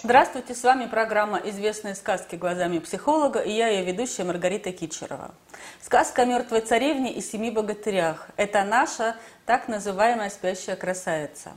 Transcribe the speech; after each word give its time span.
Здравствуйте, 0.00 0.54
с 0.54 0.62
вами 0.62 0.86
программа 0.86 1.38
«Известные 1.38 1.96
сказки 1.96 2.36
глазами 2.36 2.78
психолога» 2.78 3.40
и 3.40 3.50
я 3.50 3.66
ее 3.66 3.84
ведущая 3.84 4.22
Маргарита 4.22 4.70
Кичерова. 4.70 5.34
Сказка 5.82 6.22
о 6.22 6.24
мертвой 6.24 6.60
царевне 6.60 7.12
и 7.12 7.20
семи 7.20 7.50
богатырях– 7.50 8.28
это 8.36 8.62
наша 8.62 9.16
так 9.44 9.66
называемая 9.66 10.30
спящая 10.30 10.76
красавица. 10.76 11.50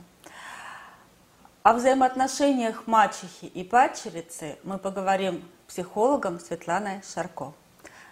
О 1.62 1.72
взаимоотношениях 1.74 2.88
мачехи 2.88 3.44
и 3.44 3.62
падчерицы 3.62 4.58
мы 4.64 4.78
поговорим 4.78 5.48
с 5.68 5.74
психологом 5.74 6.40
Светланой 6.40 7.00
Шарко. 7.14 7.52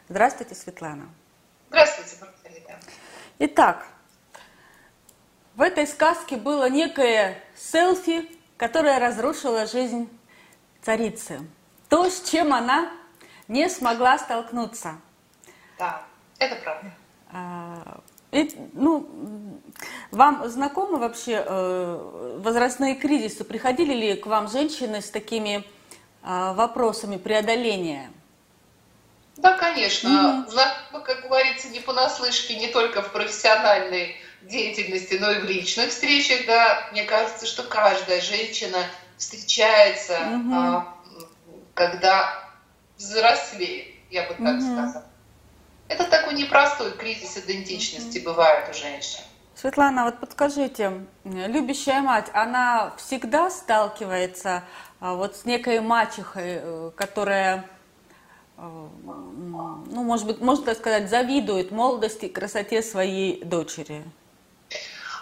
Здравствуйте, 0.08 0.54
Светлана. 0.54 1.08
Здравствуйте, 1.70 2.16
Маргарита. 2.20 2.78
Итак, 3.40 3.84
в 5.56 5.60
этой 5.60 5.88
сказке 5.88 6.36
было 6.36 6.70
некое 6.70 7.36
селфи, 7.56 8.30
которое 8.56 9.00
разрушило 9.00 9.66
жизнь 9.66 10.08
царицы. 10.82 11.40
То, 11.88 12.08
с 12.08 12.22
чем 12.30 12.52
она 12.52 12.90
не 13.48 13.68
смогла 13.68 14.18
столкнуться. 14.18 15.00
Да, 15.78 16.02
это 16.38 16.56
правда. 16.56 16.92
А, 17.32 18.00
и, 18.32 18.54
ну, 18.74 19.60
вам 20.10 20.48
знакомы 20.48 20.98
вообще 20.98 21.42
э, 21.44 22.36
возрастные 22.38 22.94
кризисы? 22.94 23.44
Приходили 23.44 23.92
ли 23.92 24.14
к 24.16 24.26
вам 24.26 24.48
женщины 24.48 25.02
с 25.02 25.10
такими 25.10 25.64
э, 26.22 26.52
вопросами 26.52 27.16
преодоления? 27.16 28.10
Да, 29.36 29.56
конечно. 29.56 30.08
Mm-hmm. 30.08 30.50
Знакомы, 30.50 31.04
как 31.04 31.22
говорится, 31.22 31.68
не 31.68 31.80
понаслышке, 31.80 32.56
не 32.56 32.68
только 32.68 33.02
в 33.02 33.10
профессиональной 33.10 34.16
деятельности, 34.42 35.14
но 35.20 35.30
и 35.32 35.38
в 35.40 35.44
личных 35.44 35.90
встречах. 35.90 36.46
Да, 36.46 36.88
мне 36.92 37.04
кажется, 37.04 37.46
что 37.46 37.62
каждая 37.62 38.20
женщина 38.20 38.78
встречается, 39.20 40.18
угу. 40.34 40.84
когда 41.74 42.48
взрослеет, 42.96 43.86
я 44.10 44.26
бы 44.26 44.34
так 44.34 44.56
угу. 44.56 44.60
сказала. 44.60 45.04
Это 45.88 46.04
такой 46.04 46.34
непростой 46.34 46.92
кризис 46.92 47.36
идентичности 47.36 48.18
угу. 48.18 48.30
бывает 48.30 48.68
у 48.70 48.74
женщин. 48.74 49.20
Светлана, 49.54 50.04
вот 50.04 50.18
подскажите, 50.20 51.06
любящая 51.24 52.00
мать, 52.00 52.28
она 52.32 52.94
всегда 52.96 53.50
сталкивается 53.50 54.64
а, 55.00 55.14
вот 55.14 55.36
с 55.36 55.44
некой 55.44 55.80
мачехой, 55.80 56.60
э, 56.62 56.90
которая, 56.96 57.66
э, 58.56 58.62
ну, 58.62 60.02
может 60.02 60.26
быть, 60.26 60.40
можно 60.40 60.64
так 60.64 60.78
сказать, 60.78 61.10
завидует 61.10 61.72
молодости 61.72 62.26
и 62.26 62.32
красоте 62.32 62.82
своей 62.82 63.44
дочери? 63.44 64.02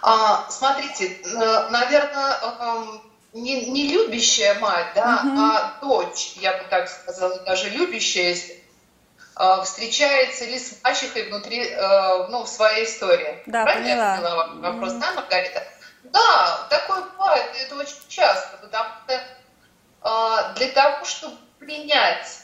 А, 0.03 0.49
смотрите, 0.51 1.17
э, 1.25 1.69
наверное, 1.71 2.39
эм, 2.61 3.08
не, 3.41 3.67
не 3.71 3.89
любящая 3.89 4.59
мать, 4.59 4.89
да, 4.95 5.23
угу. 5.25 5.41
а 5.41 5.79
дочь, 5.81 6.35
я 6.37 6.57
бы 6.57 6.65
так 6.69 6.89
сказала, 6.89 7.39
даже 7.41 7.71
любящая, 7.71 8.35
э, 8.35 9.63
встречается 9.65 10.45
ли 10.45 10.59
с 10.59 10.83
мачехой 10.83 11.29
внутри, 11.29 11.65
э, 11.65 12.27
ну, 12.29 12.43
в 12.43 12.49
своей 12.49 12.85
истории. 12.85 13.43
Да, 13.47 13.63
Правильно 13.63 13.89
поняла. 13.89 14.15
я 14.15 14.17
поняла 14.17 14.73
вопрос, 14.73 14.93
угу. 14.93 15.01
да, 15.01 15.13
Маргарита? 15.13 15.65
Да, 16.05 16.67
такое 16.71 17.03
бывает, 17.03 17.51
это 17.61 17.77
очень 17.77 18.09
часто, 18.09 18.57
потому 18.59 18.91
что 19.05 19.15
э, 19.15 20.55
для 20.57 20.69
того, 20.73 21.05
чтобы 21.05 21.37
принять 21.59 22.43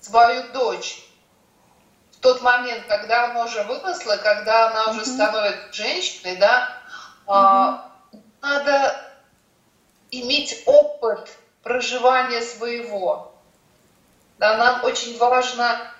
свою 0.00 0.52
дочь 0.52 1.02
в 2.12 2.20
тот 2.20 2.42
момент, 2.42 2.84
когда 2.86 3.24
она 3.30 3.44
уже 3.44 3.62
выросла, 3.64 4.16
когда 4.16 4.70
она 4.70 4.90
уже 4.90 5.02
угу. 5.02 5.10
становится 5.10 5.72
женщиной, 5.72 6.36
да, 6.36 6.76
угу. 7.26 8.20
надо 8.40 9.11
иметь 10.12 10.62
опыт 10.66 11.28
проживания 11.62 12.42
своего. 12.42 13.34
Да, 14.38 14.56
нам 14.56 14.84
очень 14.84 15.18
важно 15.18 15.92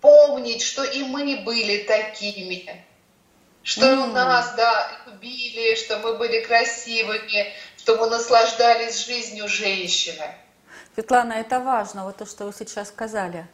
помнить, 0.00 0.62
что 0.62 0.84
и 0.84 1.02
мы 1.02 1.42
были 1.44 1.84
такими, 1.84 2.84
что 3.62 3.86
mm. 3.86 4.02
у 4.02 4.06
нас, 4.12 4.54
да, 4.54 4.90
любили, 5.06 5.74
что 5.76 5.98
мы 5.98 6.16
были 6.18 6.40
красивыми, 6.44 7.52
что 7.78 7.96
мы 7.96 8.08
наслаждались 8.10 9.06
жизнью 9.06 9.48
женщины. 9.48 10.34
Светлана, 10.94 11.34
это 11.34 11.60
важно, 11.60 12.04
вот 12.04 12.16
то, 12.16 12.26
что 12.26 12.46
вы 12.46 12.52
сейчас 12.52 12.88
сказали. 12.88 13.46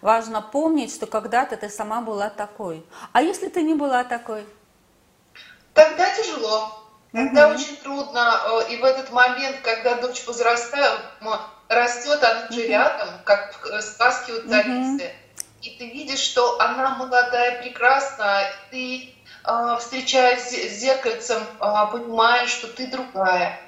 Важно 0.00 0.42
помнить, 0.42 0.92
что 0.92 1.06
когда-то 1.06 1.56
ты 1.56 1.68
сама 1.68 2.00
была 2.00 2.30
такой. 2.30 2.84
А 3.12 3.22
если 3.22 3.48
ты 3.48 3.62
не 3.62 3.74
была 3.74 4.04
такой? 4.04 4.44
Тогда 5.74 6.14
тяжело. 6.16 6.81
Тогда 7.12 7.48
mm 7.48 7.54
очень 7.54 7.76
трудно, 7.76 8.40
э, 8.44 8.72
и 8.72 8.76
в 8.78 8.84
этот 8.84 9.10
момент, 9.10 9.58
когда 9.62 9.96
дочь 9.96 10.24
возрастает, 10.26 11.00
растет, 11.68 12.22
она 12.22 12.48
же 12.50 12.66
рядом, 12.66 13.08
как 13.24 13.54
в 13.62 13.82
сказке 13.82 14.32
у 14.32 14.48
царицы, 14.48 15.12
и 15.60 15.70
ты 15.78 15.90
видишь, 15.90 16.20
что 16.20 16.58
она 16.58 16.96
молодая, 16.96 17.60
прекрасная, 17.60 18.50
ты 18.70 19.14
э, 19.44 19.76
встречаясь 19.78 20.48
с 20.48 20.80
зеркальцем, 20.80 21.42
э, 21.42 21.64
понимаешь, 21.92 22.50
что 22.50 22.68
ты 22.68 22.86
другая. 22.86 23.60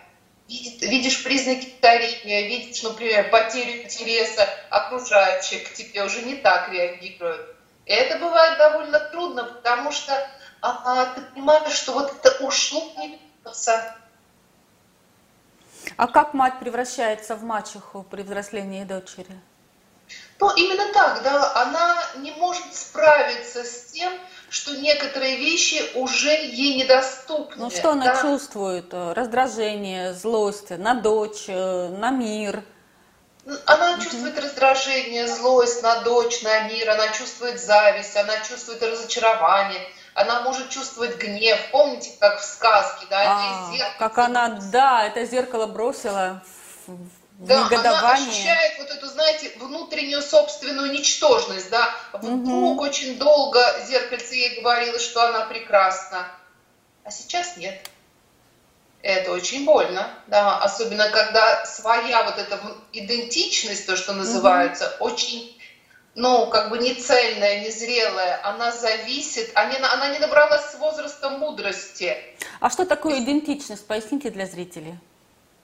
Видишь, 0.49 0.81
видишь 0.81 1.23
признаки 1.23 1.67
старения, 1.79 2.49
видишь, 2.49 2.83
например, 2.83 3.31
потерю 3.31 3.83
интереса 3.83 4.49
окружающих 4.71 5.71
к 5.71 5.75
тебе 5.75 6.05
уже 6.05 6.23
не 6.23 6.37
так 6.37 6.71
реагируют. 6.71 7.57
И 7.87 7.93
это 7.93 8.19
бывает 8.19 8.59
довольно 8.59 9.01
трудно, 9.01 9.45
потому 9.45 9.93
что 9.93 10.13
а, 10.61 11.07
ты 11.15 11.21
понимаешь, 11.21 11.75
что 11.75 11.93
вот 11.93 12.11
это 12.11 12.45
ушло 12.45 12.93
не. 12.97 13.24
А 15.97 16.07
как 16.09 16.35
мать 16.35 16.59
превращается 16.61 17.37
в 17.37 17.43
мачеху 17.43 18.05
при 18.11 18.23
взрослении 18.23 18.85
дочери? 18.85 19.41
Ну, 20.41 20.51
именно 20.57 20.93
так, 20.93 21.23
да. 21.23 21.63
Она 21.63 22.03
не 22.17 22.33
может 22.33 22.75
справиться 22.75 23.65
с 23.65 23.93
тем, 23.93 24.13
что 24.51 24.77
некоторые 24.77 25.37
вещи 25.37 25.83
уже 25.95 26.31
ей 26.31 26.83
недоступны. 26.83 27.65
Ну, 27.65 27.71
что 27.71 27.93
она 27.93 28.07
да? 28.07 28.21
чувствует? 28.21 28.93
Раздражение, 28.93 30.13
злость 30.15 30.71
на 30.71 30.95
дочь, 30.95 31.45
э, 31.49 31.89
на 31.89 32.11
мир? 32.11 32.65
Она 33.67 33.99
чувствует 33.99 34.39
раздражение, 34.39 35.29
злость 35.29 35.83
на 35.83 36.01
дочь, 36.01 36.43
на 36.43 36.69
мир, 36.69 36.89
она 36.89 37.09
чувствует 37.09 37.61
зависть, 37.61 38.17
она 38.17 38.39
чувствует 38.41 38.83
разочарование, 38.83 39.87
она 40.15 40.43
может 40.43 40.71
чувствовать 40.71 41.17
гнев. 41.17 41.59
Помните, 41.73 42.13
как 42.21 42.41
в 42.41 42.45
сказке, 42.45 43.07
да, 43.11 43.23
а, 43.27 43.73
зеркало. 43.73 43.95
Как 43.99 44.19
она, 44.19 44.49
да, 44.73 45.07
это 45.07 45.25
зеркало 45.25 45.67
бросила 45.67 46.43
в 46.87 46.99
да, 47.39 47.65
негодование. 47.65 47.99
она 47.99 48.13
ощущает 48.13 48.79
вот 48.79 48.91
эту, 48.91 49.07
знаете, 49.07 49.53
внутреннюю 49.59 50.23
собственную 50.23 50.93
ничтожность, 50.93 51.69
да. 51.71 51.95
Вдруг 52.13 52.47
угу. 52.47 52.81
очень 52.81 53.19
долго 53.19 53.61
зеркальце 53.87 54.35
ей 54.35 54.61
говорило, 54.61 54.99
что 54.99 55.27
она 55.27 55.47
прекрасна, 55.47 56.29
а 57.03 57.11
сейчас 57.11 57.57
нет. 57.57 57.91
Это 59.03 59.33
очень 59.33 59.67
больно, 59.67 60.09
да, 60.29 60.59
особенно 60.59 61.11
когда 61.11 61.67
своя 61.67 62.23
вот 62.23 62.39
эта 62.39 62.59
идентичность, 62.93 63.85
то, 63.85 63.97
что 63.97 64.15
называется, 64.15 64.97
угу. 64.99 65.13
очень 65.13 65.54
ну, 66.15 66.47
как 66.47 66.71
бы 66.71 66.79
не 66.79 66.95
цельная, 66.95 67.61
не 67.61 67.71
зрелая, 67.71 68.41
она 68.45 68.71
зависит, 68.71 69.51
она, 69.55 69.75
она 69.93 70.09
не 70.09 70.19
набралась 70.19 70.71
с 70.71 70.75
возрастом 70.77 71.41
мудрости. 71.41 72.17
А 72.61 72.71
что 72.71 72.85
такое 72.85 73.19
идентичность? 73.19 73.87
Поясните 73.87 74.31
для 74.31 74.47
зрителей. 74.47 74.95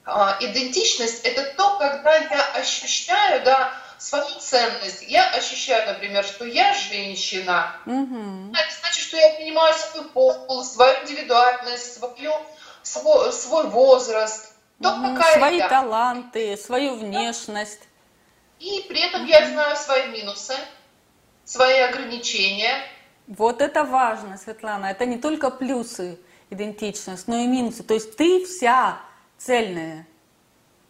А, 0.03 0.37
идентичность– 0.41 1.21
это 1.23 1.53
то, 1.55 1.77
когда 1.77 2.15
я 2.15 2.45
ощущаю, 2.55 3.43
да, 3.45 3.71
свою 3.97 4.25
ценность. 4.39 5.03
Я 5.07 5.29
ощущаю, 5.29 5.87
например, 5.87 6.25
что 6.25 6.43
я 6.45 6.73
женщина. 6.73 7.75
Угу. 7.85 8.51
Это 8.53 8.73
значит, 8.81 9.03
что 9.03 9.17
я 9.17 9.29
понимаю 9.35 9.73
свой 9.75 10.05
пол, 10.09 10.63
свою 10.63 11.03
индивидуальность, 11.03 11.97
свою, 11.97 12.33
свой, 12.81 13.31
свой 13.31 13.67
возраст. 13.67 14.53
То, 14.81 14.89
угу. 14.89 15.15
какая 15.15 15.37
Свои 15.37 15.57
я. 15.57 15.69
таланты, 15.69 16.57
свою 16.57 16.95
внешность. 16.95 17.81
И 18.61 18.85
при 18.87 19.01
этом 19.01 19.25
я 19.25 19.47
знаю 19.47 19.75
свои 19.75 20.09
минусы, 20.09 20.53
свои 21.45 21.79
ограничения. 21.79 22.87
Вот 23.25 23.59
это 23.59 23.83
важно, 23.83 24.37
Светлана. 24.37 24.85
Это 24.85 25.07
не 25.07 25.17
только 25.17 25.49
плюсы 25.49 26.19
идентичность, 26.51 27.27
но 27.27 27.37
и 27.37 27.47
минусы. 27.47 27.81
То 27.81 27.95
есть 27.95 28.15
ты 28.17 28.45
вся 28.45 28.99
цельная. 29.39 30.05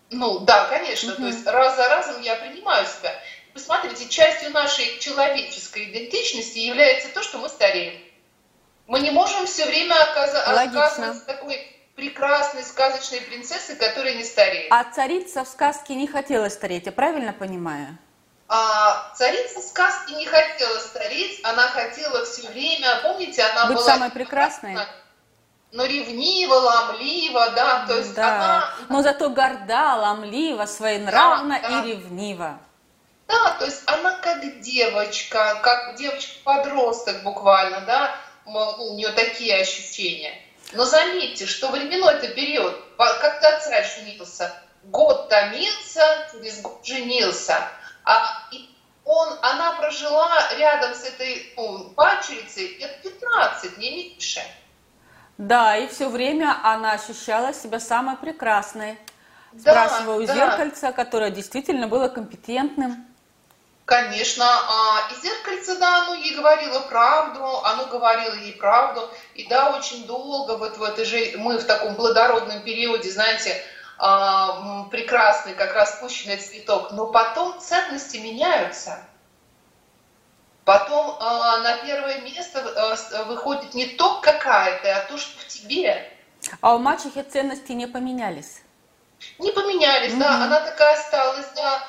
Ну 0.09 0.39
да, 0.39 0.65
конечно. 0.65 1.13
Угу. 1.13 1.21
То 1.21 1.27
есть 1.27 1.47
раз 1.47 1.77
за 1.77 1.87
разом 1.87 2.21
я 2.21 2.35
принимаю 2.35 2.85
себя. 2.85 3.13
Посмотрите, 3.53 4.09
частью 4.09 4.51
нашей 4.51 4.99
человеческой 4.99 5.91
идентичности 5.91 6.59
является 6.59 7.13
то, 7.13 7.23
что 7.23 7.37
мы 7.37 7.47
стареем. 7.47 8.01
Мы 8.87 8.99
не 8.99 9.11
можем 9.11 9.45
все 9.45 9.65
время 9.65 9.95
оказываться 10.03 11.25
такой 11.25 11.70
прекрасной 12.01 12.63
сказочной 12.63 13.21
принцессы, 13.21 13.75
которая 13.75 14.15
не 14.15 14.23
стареет. 14.23 14.71
А 14.71 14.83
царица 14.85 15.43
в 15.43 15.47
сказке 15.47 15.93
не 15.93 16.07
хотела 16.07 16.49
стареть, 16.49 16.87
я 16.87 16.91
правильно 16.91 17.31
понимаю? 17.31 17.95
А, 18.47 19.13
царица 19.15 19.59
в 19.59 19.63
сказке 19.63 20.15
не 20.15 20.25
хотела 20.25 20.79
стареть, 20.79 21.39
она 21.43 21.67
хотела 21.67 22.25
все 22.25 22.47
время, 22.49 23.01
помните, 23.03 23.43
она 23.43 23.67
Быть 23.67 23.77
была... 23.77 23.85
самой 23.85 24.09
прекрасной? 24.09 24.77
но 25.73 25.85
ревнива, 25.85 26.55
ломлива, 26.55 27.51
да, 27.51 27.85
то 27.87 27.97
есть 27.97 28.13
да. 28.13 28.35
она... 28.35 28.73
Но 28.89 29.01
зато 29.03 29.29
горда, 29.29 29.95
ломлива, 29.95 30.65
своенравна 30.65 31.59
да, 31.61 31.69
да. 31.69 31.81
и 31.81 31.91
ревнива. 31.91 32.59
Да, 33.27 33.51
то 33.57 33.63
есть 33.65 33.83
она 33.85 34.17
как 34.17 34.59
девочка, 34.59 35.61
как 35.63 35.95
девочка-подросток 35.95 37.23
буквально, 37.23 37.81
да, 37.81 38.15
у 38.43 38.95
нее 38.95 39.13
такие 39.13 39.61
ощущения. 39.61 40.33
Но 40.73 40.85
заметьте, 40.85 41.45
что 41.45 41.69
временной 41.69 42.15
это 42.15 42.29
период, 42.29 42.81
когда 42.97 43.59
царь 43.59 43.85
женился, 43.85 44.53
год 44.83 45.29
томился, 45.29 46.27
через 46.31 46.61
год 46.61 46.85
женился, 46.85 47.67
а 48.03 48.49
он, 49.03 49.37
она 49.41 49.73
прожила 49.73 50.29
рядом 50.57 50.93
с 50.93 51.03
этой 51.03 51.53
ну, 51.57 51.89
падчерицей 51.95 52.77
лет 52.77 53.01
15, 53.01 53.77
не 53.77 53.91
меньше. 53.91 54.41
Да, 55.37 55.75
и 55.75 55.87
все 55.87 56.07
время 56.07 56.55
она 56.63 56.93
ощущала 56.93 57.53
себя 57.53 57.79
самой 57.79 58.15
прекрасной. 58.15 58.97
Да, 59.53 59.87
Спрашивая 59.87 60.17
у 60.17 60.25
да. 60.27 60.33
зеркальца, 60.33 60.91
которое 60.91 61.31
действительно 61.31 61.87
было 61.87 62.07
компетентным. 62.07 63.07
Конечно, 63.91 64.45
а, 64.45 65.09
и 65.11 65.21
зеркальце, 65.21 65.75
да, 65.75 66.03
оно 66.03 66.13
ей 66.13 66.33
говорило 66.33 66.79
правду, 66.79 67.43
оно 67.65 67.87
говорило 67.87 68.35
ей 68.35 68.53
правду, 68.53 69.09
и 69.35 69.45
да, 69.49 69.75
очень 69.75 70.05
долго 70.05 70.55
вот 70.55 70.77
в 70.77 70.83
этой 70.83 71.03
же, 71.03 71.33
мы 71.35 71.57
в 71.57 71.65
таком 71.65 71.95
плодородном 71.95 72.61
периоде, 72.61 73.11
знаете, 73.11 73.61
а, 73.97 74.85
прекрасный, 74.85 75.55
как 75.55 75.75
распущенный 75.75 76.37
цветок, 76.37 76.93
но 76.93 77.07
потом 77.07 77.59
ценности 77.59 78.15
меняются. 78.15 78.97
Потом 80.63 81.17
а, 81.19 81.57
на 81.57 81.75
первое 81.79 82.21
место 82.21 83.25
выходит 83.27 83.73
не 83.73 83.87
то, 83.87 84.21
какая 84.21 84.79
ты, 84.79 84.87
а 84.87 85.01
то, 85.01 85.17
что 85.17 85.37
в 85.37 85.47
тебе. 85.47 86.09
А 86.61 86.75
у 86.75 86.77
мачехи 86.77 87.23
ценности 87.23 87.73
не 87.73 87.87
поменялись? 87.87 88.61
Не 89.37 89.51
поменялись, 89.51 90.13
mm-hmm. 90.13 90.19
да, 90.19 90.45
она 90.45 90.61
такая 90.61 90.93
осталась, 90.93 91.47
да, 91.55 91.83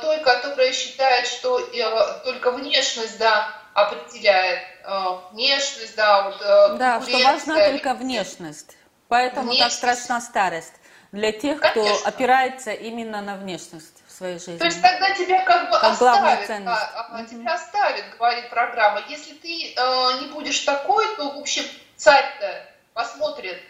той, 0.00 0.20
которая 0.20 0.72
считает, 0.72 1.26
что 1.26 1.58
э, 1.58 2.24
только 2.24 2.50
внешность, 2.50 3.18
да, 3.18 3.54
определяет 3.74 4.62
э, 4.84 5.18
внешность, 5.32 5.96
да, 5.96 6.22
вот 6.22 6.40
э, 6.40 6.76
Да, 6.78 7.00
что 7.00 7.18
важна 7.18 7.54
только 7.56 7.94
внешность. 7.94 8.76
Поэтому 9.08 9.50
внешность. 9.50 9.80
так 9.80 9.96
страшна 9.96 10.20
старость 10.20 10.74
для 11.12 11.32
тех, 11.32 11.60
Конечно. 11.60 11.94
кто 11.94 12.08
опирается 12.08 12.72
именно 12.72 13.20
на 13.20 13.36
внешность 13.36 14.02
в 14.06 14.12
своей 14.12 14.38
жизни. 14.38 14.58
То 14.58 14.66
есть 14.66 14.80
тогда 14.80 15.10
тебя 15.14 15.44
как 15.44 15.70
бы 15.70 15.78
как 15.78 15.90
оставит, 15.90 16.46
ценность. 16.46 16.82
а, 16.94 17.08
а, 17.10 17.24
тебя 17.24 17.54
оставит, 17.54 18.04
говорит 18.16 18.48
программа. 18.50 19.02
Если 19.08 19.34
ты 19.34 19.74
э, 19.74 20.20
не 20.20 20.28
будешь 20.28 20.60
такой, 20.60 21.04
то, 21.16 21.30
в 21.30 21.38
общем, 21.38 21.64
царь-то 21.96 22.66
посмотрит 22.94 23.60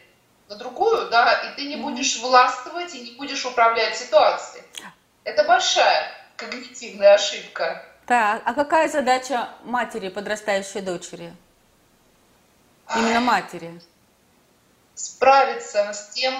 на 0.48 0.56
другую, 0.56 1.08
да, 1.08 1.32
и 1.32 1.56
ты 1.56 1.66
не 1.66 1.76
mm-hmm. 1.76 1.82
будешь 1.82 2.18
властвовать 2.18 2.94
и 2.94 3.00
не 3.00 3.12
будешь 3.12 3.44
управлять 3.46 3.96
ситуацией. 3.96 4.64
Это 5.24 5.44
большая 5.44 6.12
когнитивная 6.36 7.14
ошибка. 7.14 7.84
Так, 8.06 8.42
а 8.44 8.54
какая 8.54 8.88
задача 8.88 9.50
матери 9.62 10.08
подрастающей 10.08 10.80
дочери? 10.80 11.34
Именно 12.96 13.20
матери. 13.20 13.80
Справиться 14.94 15.92
с 15.92 16.10
тем, 16.10 16.34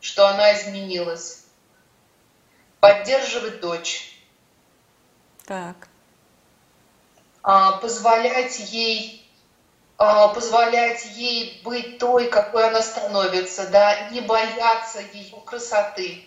что 0.00 0.28
она 0.28 0.52
изменилась. 0.54 1.44
Поддерживать 2.80 3.60
дочь. 3.60 4.14
Так. 5.46 5.88
А, 7.42 7.78
позволять 7.78 8.58
ей 8.70 9.28
а, 10.00 10.28
позволять 10.28 11.04
ей 11.16 11.60
быть 11.64 11.98
той, 11.98 12.28
какой 12.28 12.68
она 12.68 12.80
становится, 12.82 13.66
да, 13.68 14.10
не 14.10 14.20
бояться 14.20 15.00
ее 15.12 15.36
красоты. 15.44 16.24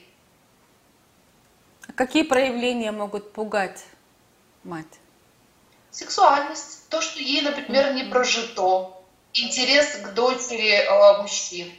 Какие 1.95 2.24
проявления 2.24 2.92
могут 2.92 3.33
пугать 3.33 3.83
мать? 4.63 5.00
Сексуальность, 5.89 6.88
то, 6.89 7.01
что 7.01 7.19
ей, 7.19 7.42
например, 7.42 7.94
не 7.94 8.04
прожито, 8.04 8.94
интерес 9.33 9.98
к 9.98 10.13
дочери 10.13 10.72
э, 10.72 11.22
мужчин. 11.22 11.72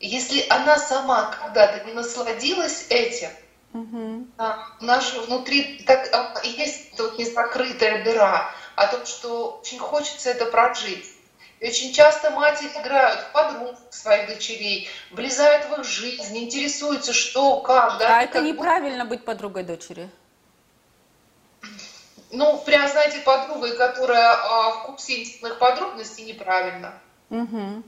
Если 0.00 0.44
она 0.48 0.78
сама 0.78 1.30
когда-то 1.30 1.84
не 1.84 1.92
насладилась 1.92 2.86
этим, 2.88 3.30
угу. 3.72 4.26
а, 4.36 4.68
у 4.80 4.84
нас 4.84 5.12
же 5.12 5.20
внутри 5.20 5.84
так, 5.86 6.08
а, 6.12 6.40
есть 6.44 6.96
тут 6.96 7.18
незакрытая 7.18 8.02
дыра 8.02 8.50
о 8.74 8.86
том, 8.88 9.06
что 9.06 9.60
очень 9.60 9.78
хочется 9.78 10.30
это 10.30 10.46
прожить. 10.46 11.06
И 11.62 11.68
очень 11.68 11.92
часто 11.92 12.32
матери 12.32 12.70
играют 12.76 13.20
в 13.20 13.30
подруг 13.30 13.76
своих 13.90 14.26
дочерей, 14.26 14.88
влезают 15.12 15.66
в 15.66 15.78
их 15.78 15.84
жизнь, 15.84 16.36
интересуются, 16.36 17.12
что, 17.12 17.60
как. 17.60 17.98
Да, 17.98 18.18
а 18.18 18.22
это 18.22 18.32
как 18.32 18.42
неправильно 18.42 19.04
быть 19.04 19.24
подругой 19.24 19.62
дочери? 19.62 20.10
Ну, 22.32 22.58
прям, 22.66 22.88
знаете, 22.88 23.20
подругой, 23.20 23.76
которая 23.76 24.32
а, 24.32 24.70
в 24.70 24.86
курсе 24.86 25.20
интимных 25.20 25.60
подробностей, 25.60 26.24
неправильно. 26.24 26.94
Угу. 27.30 27.84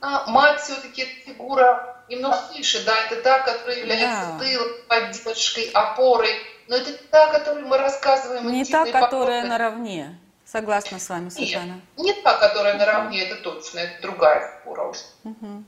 А 0.00 0.28
мать 0.28 0.60
все-таки 0.62 1.04
фигура 1.04 2.02
немного 2.08 2.42
выше, 2.56 2.84
да, 2.84 2.92
это 3.04 3.22
та, 3.22 3.38
которая 3.38 3.78
является 3.78 4.32
да. 4.32 4.38
тылом, 4.40 4.68
поддержкой, 4.88 5.70
опорой, 5.72 6.34
но 6.66 6.74
это 6.74 6.92
та, 7.12 7.28
которую 7.28 7.68
мы 7.68 7.78
рассказываем. 7.78 8.50
Не 8.50 8.64
та, 8.64 8.84
которая 8.84 9.46
наравне. 9.46 10.18
Согласна 10.46 11.00
с 11.00 11.08
вами, 11.08 11.28
Светлана. 11.28 11.80
Нет, 11.96 12.16
не 12.16 12.22
та, 12.22 12.38
которая 12.38 12.78
наравне, 12.78 13.22
это 13.24 13.42
точно, 13.42 13.80
это 13.80 14.00
другая 14.00 14.60
фигура 14.60 14.84
уже. 14.84 15.00
Угу. 15.24 15.64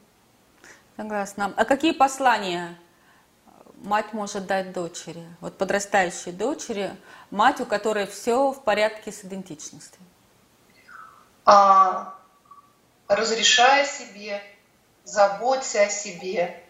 Согласна. 0.96 1.52
А 1.56 1.64
какие 1.64 1.92
послания 1.92 2.78
мать 3.82 4.12
может 4.12 4.46
дать 4.46 4.72
дочери? 4.72 5.26
Вот 5.40 5.58
подрастающей 5.58 6.30
дочери, 6.30 6.96
мать, 7.30 7.60
у 7.60 7.66
которой 7.66 8.06
все 8.06 8.52
в 8.52 8.62
порядке 8.62 9.10
с 9.10 9.25
идентичностью. 9.25 10.00
А, 11.44 12.14
разрешая 13.08 13.84
себе, 13.84 14.40
заботься 15.02 15.82
о 15.82 15.88
себе, 15.88 16.62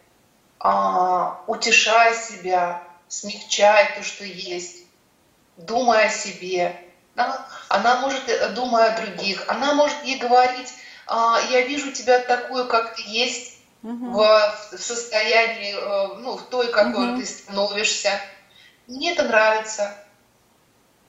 а, 0.59 1.43
утешая 1.47 2.15
себя, 2.15 2.83
смягчая 3.07 3.97
то, 3.97 4.03
что 4.03 4.25
есть, 4.25 4.87
думая 5.59 6.07
о 6.07 6.11
себе, 6.11 6.88
да? 7.19 7.47
Она 7.69 7.97
может, 8.01 8.27
э, 8.29 8.49
думая 8.51 8.95
о 8.95 9.01
других, 9.01 9.45
она 9.49 9.75
может 9.75 10.03
ей 10.05 10.19
говорить, 10.19 10.73
«А, 11.07 11.39
я 11.51 11.63
вижу 11.63 11.93
тебя 11.93 12.21
такую, 12.21 12.67
как 12.69 12.97
ты 12.97 13.03
есть, 13.07 13.59
угу. 13.83 14.11
в, 14.11 14.55
в 14.73 14.79
состоянии, 14.79 15.75
э, 15.75 16.15
ну, 16.21 16.37
в 16.37 16.43
той, 16.45 16.71
какой 16.71 17.13
угу. 17.13 17.21
ты 17.21 17.27
становишься. 17.27 18.21
Мне 18.87 19.13
это 19.13 19.25
нравится. 19.25 19.95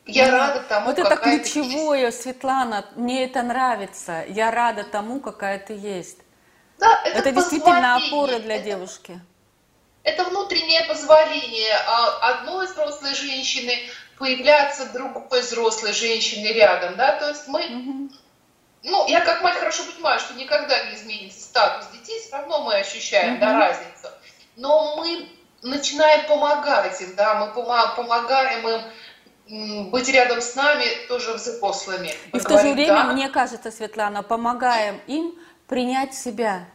Я 0.05 0.31
да. 0.31 0.47
рада 0.47 0.63
тому, 0.67 0.87
Вот 0.87 0.99
это 0.99 1.15
ключевое, 1.17 2.07
есть. 2.07 2.23
Светлана, 2.23 2.85
мне 2.95 3.25
это 3.25 3.43
нравится. 3.43 4.25
Я 4.27 4.49
рада 4.49 4.83
тому, 4.83 5.19
какая 5.19 5.59
ты 5.59 5.73
есть. 5.73 6.17
Да, 6.79 7.01
это, 7.05 7.19
это 7.19 7.31
действительно 7.31 7.97
опора 7.97 8.39
для 8.39 8.55
это, 8.55 8.63
девушки. 8.63 9.21
Это 10.03 10.23
внутреннее 10.23 10.83
позволение 10.85 11.75
а, 11.85 12.31
одной 12.31 12.65
взрослой 12.65 13.13
женщины 13.13 13.73
появляться 14.19 14.91
другой 14.93 15.41
взрослой 15.41 15.93
женщиной 15.93 16.53
рядом, 16.53 16.95
да, 16.97 17.13
то 17.13 17.29
есть 17.29 17.47
мы, 17.47 17.65
угу. 17.65 18.09
ну, 18.83 19.07
я 19.07 19.21
как 19.21 19.41
мать 19.41 19.55
хорошо 19.55 19.83
понимаю, 19.91 20.19
что 20.19 20.33
никогда 20.35 20.85
не 20.85 20.95
изменится 20.95 21.41
статус 21.41 21.87
детей, 21.91 22.19
все 22.19 22.33
равно 22.33 22.63
мы 22.63 22.75
ощущаем, 22.75 23.35
угу. 23.35 23.41
да, 23.41 23.59
разницу, 23.59 24.09
но 24.57 24.97
мы 24.97 25.29
начинаем 25.63 26.27
помогать 26.27 26.99
им, 27.01 27.15
да, 27.15 27.35
мы 27.35 27.53
помогаем 27.53 28.67
им 28.67 29.89
быть 29.89 30.07
рядом 30.09 30.41
с 30.41 30.53
нами 30.55 30.85
тоже 31.07 31.33
взрослыми. 31.33 32.13
И 32.33 32.39
в 32.39 32.43
то 32.43 32.59
же 32.59 32.73
время, 32.73 32.93
да, 32.93 33.03
мне 33.05 33.29
кажется, 33.29 33.71
Светлана, 33.71 34.21
помогаем 34.21 35.01
им 35.07 35.33
принять 35.67 36.13
себя, 36.13 36.67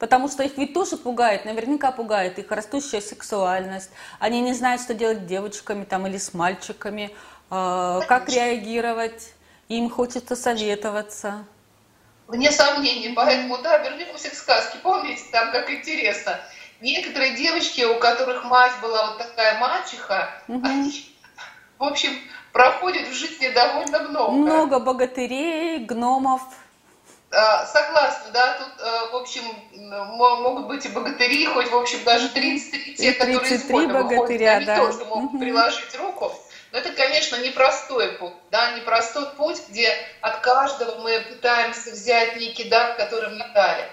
Потому 0.00 0.28
что 0.28 0.42
их 0.42 0.56
ведь 0.56 0.72
тоже 0.72 0.96
пугает, 0.96 1.44
наверняка 1.44 1.92
пугает 1.92 2.38
их 2.38 2.50
растущая 2.50 3.02
сексуальность. 3.02 3.90
Они 4.18 4.40
не 4.40 4.54
знают, 4.54 4.80
что 4.80 4.94
делать 4.94 5.18
с 5.18 5.26
девочками 5.26 5.84
там, 5.84 6.06
или 6.06 6.16
с 6.16 6.32
мальчиками, 6.32 7.14
э, 7.50 8.00
как 8.08 8.30
реагировать. 8.30 9.34
Им 9.68 9.90
хочется 9.90 10.36
советоваться. 10.36 11.44
Вне 12.28 12.50
сомнений. 12.50 13.12
Поэтому, 13.14 13.58
да, 13.58 13.76
вернемся 13.78 14.30
к 14.30 14.34
сказке. 14.34 14.78
Помните, 14.82 15.22
там 15.30 15.52
как 15.52 15.70
интересно. 15.70 16.40
Некоторые 16.80 17.36
девочки, 17.36 17.82
у 17.82 17.98
которых 17.98 18.44
мать 18.44 18.72
была 18.80 19.10
вот 19.10 19.18
такая 19.18 19.60
мачеха, 19.60 20.30
угу. 20.48 20.66
они, 20.66 21.14
в 21.78 21.84
общем, 21.84 22.12
проходят 22.54 23.06
в 23.06 23.12
жизни 23.12 23.48
довольно 23.48 23.98
много. 24.08 24.32
Много 24.32 24.80
богатырей, 24.80 25.84
гномов, 25.84 26.40
согласна, 27.30 28.32
да, 28.32 28.54
тут, 28.54 28.84
а, 28.84 29.06
в 29.12 29.16
общем, 29.16 29.42
могут 29.72 30.66
быть 30.66 30.84
и 30.84 30.88
богатыри, 30.88 31.46
хоть, 31.46 31.70
в 31.70 31.76
общем, 31.76 32.02
даже 32.04 32.28
33 32.28 32.94
те, 32.96 33.12
которые 33.12 33.54
из 33.54 33.64
года 33.66 34.02
выходят, 34.02 34.48
они 34.48 34.66
да. 34.66 34.76
тоже 34.76 35.04
могут 35.04 35.30
угу. 35.30 35.38
приложить 35.38 35.96
руку. 35.96 36.32
Но 36.72 36.78
это, 36.78 36.92
конечно, 36.92 37.36
непростой 37.36 38.12
путь, 38.12 38.32
да, 38.50 38.72
непростой 38.72 39.26
путь, 39.36 39.60
где 39.68 39.92
от 40.20 40.40
каждого 40.40 41.00
мы 41.02 41.20
пытаемся 41.20 41.90
взять 41.90 42.36
некий 42.36 42.64
дар, 42.64 42.96
который 42.96 43.30
мы 43.30 43.44
дали. 43.54 43.88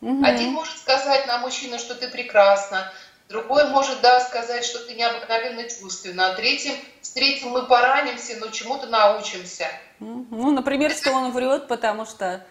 Угу. 0.00 0.24
Один 0.24 0.52
может 0.52 0.76
сказать 0.78 1.26
нам, 1.26 1.42
мужчина, 1.42 1.78
что 1.78 1.94
ты 1.94 2.08
прекрасна, 2.08 2.92
другой 3.28 3.68
может, 3.68 4.00
да, 4.00 4.20
сказать, 4.20 4.64
что 4.64 4.78
ты 4.86 4.94
необыкновенно 4.94 5.62
чувственна, 5.64 6.30
а 6.30 6.34
третьим, 6.34 6.74
с 7.00 7.10
третьим 7.10 7.50
мы 7.50 7.66
поранимся, 7.66 8.36
но 8.38 8.48
чему-то 8.48 8.86
научимся. 8.86 9.66
Ну, 9.98 10.50
например, 10.50 10.90
что 10.90 11.12
он 11.12 11.32
врет, 11.32 11.68
потому 11.68 12.04
что, 12.04 12.44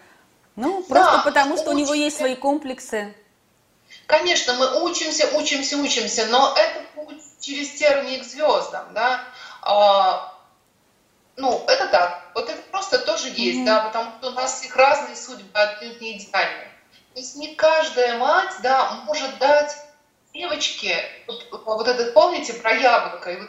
ну, 0.56 0.82
просто 0.82 1.16
да, 1.16 1.22
потому 1.22 1.56
что 1.56 1.70
учимся. 1.70 1.74
у 1.74 1.78
него 1.78 1.94
есть 1.94 2.16
свои 2.16 2.36
комплексы. 2.36 3.14
Конечно, 4.06 4.54
мы 4.54 4.82
учимся, 4.82 5.28
учимся, 5.36 5.76
учимся, 5.78 6.26
но 6.26 6.54
это 6.56 6.80
путь 6.94 7.22
через 7.40 7.72
тернии 7.72 8.18
к 8.18 8.24
звездам, 8.24 8.92
да. 8.94 9.24
А, 9.62 10.38
ну, 11.36 11.64
это 11.66 11.88
так. 11.88 12.30
Вот 12.34 12.48
это 12.48 12.60
просто 12.70 12.98
тоже 12.98 13.28
есть, 13.28 13.60
mm-hmm. 13.60 13.64
да, 13.64 13.80
потому 13.84 14.12
что 14.18 14.28
у 14.28 14.32
нас 14.32 14.60
всех 14.60 14.76
разные 14.76 15.16
судьбы, 15.16 15.48
отнюдь 15.52 16.00
не 16.00 16.18
идеальные. 16.18 16.68
То 17.14 17.20
есть 17.20 17.36
не 17.36 17.54
каждая 17.54 18.18
мать, 18.18 18.54
да, 18.62 19.02
может 19.04 19.38
дать 19.38 19.76
девочке, 20.32 21.04
вот, 21.26 21.64
вот 21.64 21.88
этот, 21.88 22.14
помните, 22.14 22.54
про 22.54 22.72
яблоко, 22.72 23.32
и 23.32 23.36
вы 23.36 23.48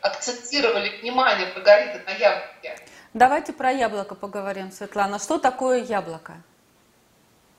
акцентировали 0.00 1.00
внимание, 1.00 1.52
Маргарита, 1.54 2.02
на 2.04 2.16
яблоке. 2.16 2.76
Давайте 3.16 3.54
про 3.54 3.70
яблоко 3.70 4.14
поговорим, 4.14 4.70
Светлана. 4.70 5.18
Что 5.18 5.38
такое 5.38 5.82
яблоко? 5.82 6.34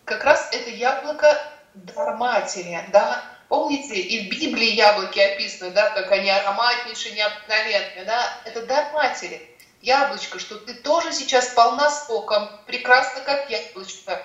Как 0.06 0.24
раз 0.24 0.50
это 0.52 0.70
яблоко 0.70 1.28
дар 1.74 2.16
матери, 2.16 2.80
да. 2.94 3.24
Помните, 3.48 3.96
и 3.96 4.28
в 4.28 4.30
Библии 4.30 4.74
яблоки 4.74 5.18
описаны, 5.18 5.72
да, 5.72 5.90
как 5.90 6.12
они 6.12 6.30
ароматнейшие, 6.30 7.16
необыкновенные, 7.16 8.06
да. 8.06 8.22
Это 8.46 8.68
дар 8.68 8.94
матери. 8.94 9.42
Яблочко, 9.82 10.38
что 10.38 10.60
ты 10.60 10.76
тоже 10.76 11.12
сейчас 11.12 11.48
полна 11.50 11.90
соком, 11.90 12.50
прекрасно 12.68 13.22
как 13.22 13.50
яблочко 13.50 14.22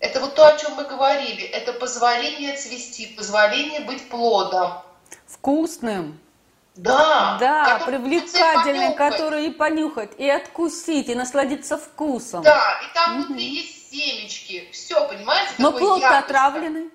это 0.00 0.20
вот 0.20 0.34
то, 0.34 0.46
о 0.46 0.58
чем 0.58 0.74
мы 0.74 0.84
говорили. 0.84 1.44
Это 1.44 1.72
позволение 1.72 2.56
цвести, 2.56 3.14
позволение 3.16 3.80
быть 3.80 4.08
плодом. 4.08 4.82
Вкусным. 5.26 6.18
Да. 6.76 7.36
Да, 7.40 7.82
привлекательным, 7.86 8.94
который 8.94 9.46
и 9.46 9.50
понюхать, 9.50 10.10
и 10.18 10.28
откусить, 10.28 11.08
и 11.08 11.14
насладиться 11.14 11.78
вкусом. 11.78 12.42
Да, 12.42 12.80
и 12.82 12.94
там 12.94 13.18
угу. 13.20 13.26
внутри 13.26 13.44
есть 13.44 13.90
семечки. 13.90 14.68
Все, 14.72 15.06
понимаете? 15.08 15.52
Но 15.58 15.72
плод 15.72 16.02
отравленный. 16.02 16.90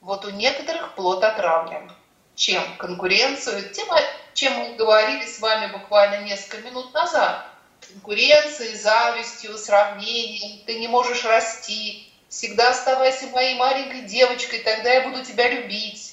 Вот 0.00 0.24
у 0.24 0.30
некоторых 0.30 0.94
плод 0.94 1.24
отравлен. 1.24 1.90
Чем? 2.34 2.62
Конкуренцию. 2.78 3.70
Тем, 3.70 3.88
чем 4.34 4.52
мы 4.54 4.76
говорили 4.76 5.26
с 5.26 5.40
вами 5.40 5.72
буквально 5.72 6.24
несколько 6.24 6.58
минут 6.58 6.94
назад 6.94 7.48
конкуренцией, 7.92 8.76
завистью, 8.76 9.56
сравнением, 9.56 10.60
ты 10.66 10.78
не 10.78 10.88
можешь 10.88 11.24
расти. 11.24 12.10
Всегда 12.28 12.70
оставайся 12.70 13.26
моей 13.28 13.56
маленькой 13.56 14.02
девочкой, 14.02 14.60
тогда 14.60 14.92
я 14.92 15.08
буду 15.08 15.24
тебя 15.24 15.48
любить. 15.48 16.07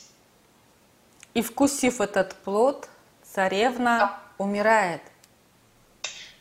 И 1.36 1.42
вкусив 1.42 2.00
этот 2.00 2.34
плод, 2.34 2.88
царевна 3.24 4.18
умирает. 4.38 5.02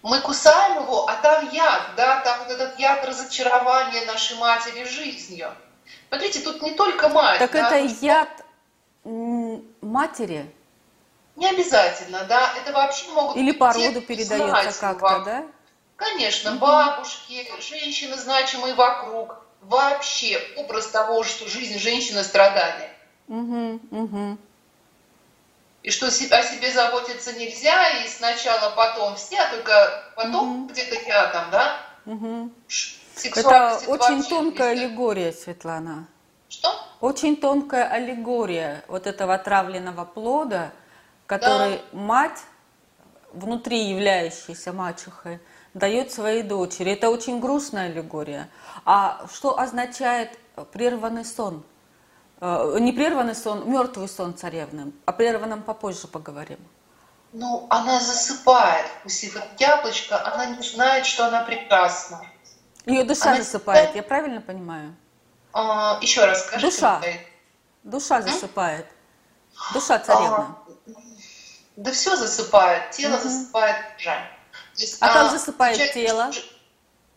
Мы 0.03 0.21
кусаем 0.21 0.83
его, 0.83 1.09
а 1.09 1.17
там 1.17 1.51
яд, 1.51 1.83
да, 1.97 2.21
там 2.21 2.39
вот 2.41 2.51
этот 2.51 2.79
яд 2.79 3.05
разочарования 3.05 4.05
нашей 4.07 4.37
матери 4.39 4.85
жизнью. 4.85 5.51
Смотрите, 6.09 6.41
тут 6.41 6.63
не 6.63 6.73
только 6.73 7.09
мать. 7.09 7.41
Так 7.41 7.53
да, 7.53 7.77
это 7.77 7.95
яд 8.05 8.29
матери? 9.83 10.49
Не 11.35 11.49
обязательно, 11.49 12.23
да, 12.25 12.53
это 12.57 12.73
вообще 12.73 13.11
могут 13.11 13.37
Или 13.37 13.51
быть 13.51 13.59
по 13.59 13.73
роду 13.73 14.01
передается 14.01 14.81
как-то, 14.81 15.23
да? 15.25 15.47
Конечно, 15.97 16.53
угу. 16.53 16.61
бабушки, 16.61 17.51
женщины, 17.61 18.17
значимые 18.17 18.75
вокруг. 18.75 19.43
Вообще 19.63 20.41
образ 20.57 20.89
того, 20.89 21.25
что 21.25 21.49
жизнь 21.49 21.79
женщины 21.79 22.23
страдания. 22.23 22.91
Угу, 23.27 23.81
угу. 23.91 24.39
И 25.85 25.91
что 25.91 26.07
о 26.07 26.11
себе 26.11 26.73
заботиться 26.73 27.33
нельзя, 27.35 28.03
и 28.03 28.09
сначала 28.09 28.75
потом 28.75 29.15
все, 29.15 29.39
а 29.39 29.51
только 29.51 30.13
потом 30.17 30.65
угу. 30.65 30.73
где-то 30.73 30.97
я 31.07 31.27
там, 31.29 31.51
да? 31.53 31.81
Угу. 32.07 32.51
Это 33.23 33.81
очень 33.87 34.25
тонкая 34.25 34.73
аллегория, 34.73 35.33
Светлана. 35.33 36.09
Что? 36.49 36.69
Очень 37.01 37.37
тонкая 37.37 37.87
аллегория 37.89 38.83
вот 38.89 39.07
этого 39.07 39.35
отравленного 39.35 40.05
плода– 40.05 40.73
который 41.27 41.81
да. 41.93 41.99
мать, 41.99 42.41
внутри 43.33 43.91
являющаяся 43.91 44.73
мачехой, 44.73 45.41
дает 45.73 46.13
своей 46.13 46.43
дочери. 46.43 46.93
Это 46.93 47.11
очень 47.11 47.41
грустная 47.41 47.87
аллегория. 47.87 48.49
А 48.85 49.27
что 49.33 49.59
означает 49.59 50.39
прерванный 50.73 51.25
сон? 51.25 51.65
Э, 52.47 52.77
не 52.79 52.93
прерванный 52.93 53.35
сон, 53.35 53.71
мертвый 53.71 54.07
сон 54.07 54.37
царевны. 54.37 54.93
О 55.07 55.13
прерванном 55.13 55.63
попозже 55.63 56.09
поговорим. 56.09 56.59
Ну, 57.33 57.67
она 57.71 58.01
засыпает, 58.01 58.85
вкусив 59.01 59.37
это 59.37 59.49
яблочко, 59.59 60.23
она 60.33 60.45
не 60.47 60.63
знает, 60.63 61.07
что 61.07 61.27
она 61.27 61.43
прекрасна. 61.45 62.21
Ее 62.85 63.05
душа 63.05 63.31
она 63.31 63.39
засыпает, 63.39 63.95
я 63.95 64.03
правильно 64.03 64.43
понимаю? 64.43 64.95
А, 65.55 65.99
еще 66.03 66.27
раз 66.27 66.47
скажи. 66.47 66.67
Душа. 66.67 67.01
Душа 67.83 68.21
засыпает. 68.21 68.87
Душа 69.73 69.99
царевна. 69.99 70.59
А, 70.87 70.93
да 71.77 71.93
все 71.93 72.15
засыпает, 72.15 72.91
тело 72.91 73.15
угу. 73.15 73.23
засыпает. 73.23 73.77
Есть, 74.77 74.99
а, 75.01 75.07
а 75.07 75.15
как 75.15 75.31
засыпает 75.31 75.77
человек, 75.77 75.95
тело? 75.95 76.31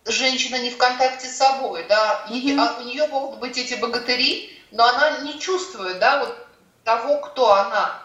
Женщина 0.05 0.55
не 0.55 0.69
в 0.69 0.77
контакте 0.77 1.27
с 1.27 1.35
собой, 1.35 1.85
да, 1.89 2.23
угу. 2.27 2.33
и, 2.33 2.57
а 2.57 2.77
у 2.79 2.83
нее 2.83 3.07
могут 3.07 3.39
быть 3.39 3.57
эти 3.57 3.73
богатыри, 3.73 4.56
но 4.71 4.85
она 4.85 5.19
не 5.19 5.39
чувствует, 5.39 5.99
да, 5.99 6.19
вот 6.19 6.47
того, 6.83 7.17
кто 7.17 7.53
она. 7.53 8.01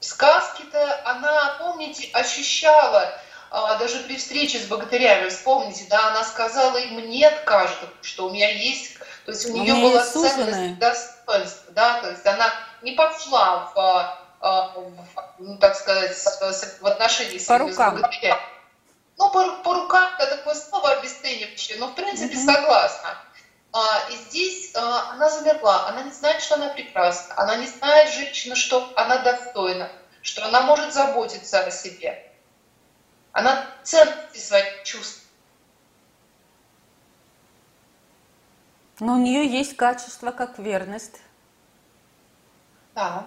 В 0.00 0.04
сказке-то 0.04 1.00
она, 1.04 1.56
помните, 1.58 2.08
ощущала, 2.12 3.12
а, 3.50 3.76
даже 3.76 4.00
при 4.00 4.16
встрече 4.16 4.58
с 4.58 4.66
богатырями, 4.66 5.28
вспомните, 5.28 5.86
да, 5.88 6.08
она 6.08 6.24
сказала 6.24 6.76
им, 6.76 7.08
нет, 7.08 7.42
кажется, 7.44 7.88
что 8.02 8.26
у 8.26 8.30
меня 8.30 8.50
есть, 8.50 8.98
то 9.24 9.32
есть 9.32 9.46
у 9.48 9.56
нее 9.56 9.74
была 9.74 10.04
ценность 10.04 10.78
достоинства, 10.78 11.72
да, 11.72 12.00
то 12.00 12.10
есть 12.10 12.26
она 12.26 12.52
не 12.82 12.92
пошла 12.92 13.70
в 13.74 13.78
а, 13.78 14.26
а, 14.40 14.74
ну, 15.38 15.58
так 15.58 15.74
сказать, 15.74 16.16
в 16.80 16.86
отношении 16.86 17.38
по 17.38 17.58
рукам. 17.58 18.02
Ну, 19.18 19.30
по, 19.30 19.50
по 19.62 19.74
рукам, 19.74 20.12
это 20.18 20.36
такое 20.36 20.54
слово 20.54 20.90
обесценивающее, 20.90 21.78
но 21.78 21.88
в 21.88 21.94
принципе 21.94 22.34
mm-hmm. 22.34 22.44
согласна. 22.44 23.18
А, 23.72 24.08
и 24.10 24.16
здесь 24.16 24.74
а, 24.74 25.12
она 25.12 25.28
замерла, 25.28 25.88
она 25.88 26.02
не 26.02 26.10
знает, 26.10 26.40
что 26.42 26.54
она 26.54 26.68
прекрасна, 26.68 27.34
она 27.36 27.56
не 27.56 27.66
знает, 27.66 28.12
женщина, 28.12 28.54
что 28.54 28.92
она 28.96 29.18
достойна, 29.18 29.90
что 30.22 30.44
она 30.44 30.62
может 30.62 30.94
заботиться 30.94 31.60
о 31.60 31.70
себе. 31.70 32.32
Она 33.32 33.66
ценности 33.82 34.38
своих 34.38 34.82
чувств. 34.84 35.22
Но 38.98 39.14
у 39.14 39.18
нее 39.18 39.46
есть 39.46 39.76
качество, 39.76 40.30
как 40.30 40.58
верность. 40.58 41.20
Да. 42.94 43.26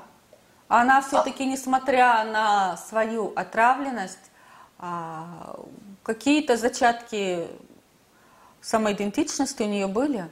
Она 0.68 1.02
все-таки, 1.02 1.46
несмотря 1.46 2.24
на 2.24 2.78
свою 2.78 3.34
отравленность, 3.36 4.32
а, 4.80 5.60
какие-то 6.04 6.58
зачатки 6.58 7.48
самоидентичности 8.62 9.64
у 9.64 9.68
нее 9.68 9.88
были? 9.88 10.30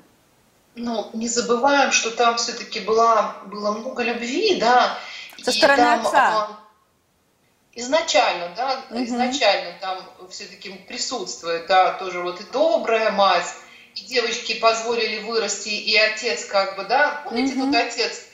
Ну, 0.75 1.10
не 1.13 1.27
забываем, 1.27 1.91
что 1.91 2.12
там 2.12 2.38
все-таки 2.38 2.79
была, 2.79 3.38
было 3.46 3.72
много 3.72 4.03
любви, 4.03 4.60
да. 4.60 4.98
Со 5.41 5.51
стороны 5.51 5.84
там, 5.84 6.05
отца. 6.05 6.60
Изначально, 7.74 8.53
да, 8.55 8.81
угу. 8.89 9.03
изначально 9.03 9.77
там 9.79 10.00
все-таки 10.29 10.72
присутствует, 10.88 11.67
да, 11.67 11.93
тоже 11.93 12.22
вот 12.22 12.39
и 12.41 12.43
добрая 12.51 13.12
мать, 13.12 13.48
и 13.96 14.01
девочки 14.01 14.60
позволили 14.60 15.24
вырасти, 15.24 15.69
и 15.69 15.96
отец 15.96 16.46
как 16.46 16.75
бы, 16.75 16.86
да, 16.86 17.22
помните, 17.24 17.55
угу. 17.55 17.65
тут 17.65 17.75
отец 17.75 18.26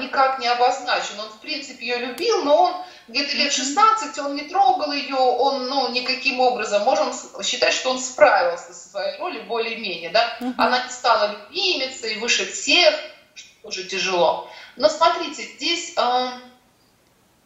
никак 0.00 0.38
не 0.38 0.48
обозначен. 0.48 1.20
Он, 1.20 1.28
в 1.28 1.40
принципе, 1.40 1.86
ее 1.86 1.96
любил, 1.98 2.42
но 2.44 2.62
он 2.62 2.74
где-то 3.08 3.36
лет 3.36 3.52
16, 3.52 4.18
он 4.18 4.34
не 4.34 4.42
трогал 4.42 4.92
ее, 4.92 5.16
он, 5.16 5.68
ну, 5.68 5.88
никаким 5.90 6.40
образом, 6.40 6.82
можем 6.82 7.12
считать, 7.42 7.74
что 7.74 7.90
он 7.90 7.98
справился 7.98 8.72
со 8.72 8.88
своей 8.88 9.18
ролью 9.18 9.44
более-менее, 9.44 10.10
да. 10.10 10.38
Она 10.56 10.84
не 10.84 10.90
стала 10.90 11.32
любимицей, 11.32 12.18
выше 12.18 12.50
всех, 12.50 12.94
что 13.34 13.48
тоже 13.62 13.84
тяжело. 13.84 14.48
Но 14.76 14.88
смотрите, 14.88 15.42
здесь 15.42 15.94
э, 15.96 16.28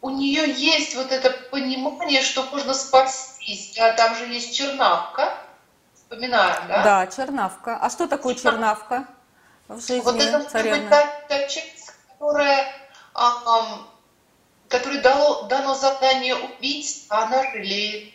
у 0.01 0.09
нее 0.09 0.53
есть 0.53 0.95
вот 0.95 1.11
это 1.11 1.31
понимание, 1.49 2.21
что 2.21 2.43
можно 2.43 2.73
спастись. 2.73 3.77
А 3.77 3.91
там 3.93 4.15
же 4.15 4.25
есть 4.25 4.55
чернавка, 4.55 5.33
вспоминаем, 5.93 6.67
да? 6.67 6.83
Да, 6.83 7.07
чернавка. 7.07 7.77
А 7.81 7.89
что 7.89 8.07
такое 8.07 8.35
чернавка 8.35 9.07
в 9.67 9.79
жизни 9.79 9.99
вот 9.99 10.21
это 10.21 10.43
царевны? 10.43 10.81
Быть 10.81 10.89
та, 10.89 11.07
та 11.27 11.47
часть 11.47 11.82
которая 12.23 12.73
которой 14.69 15.01
дало, 15.01 15.43
дано 15.43 15.75
задание 15.75 16.35
убить, 16.35 17.05
а 17.09 17.23
она 17.23 17.43
жалеет. 17.51 18.13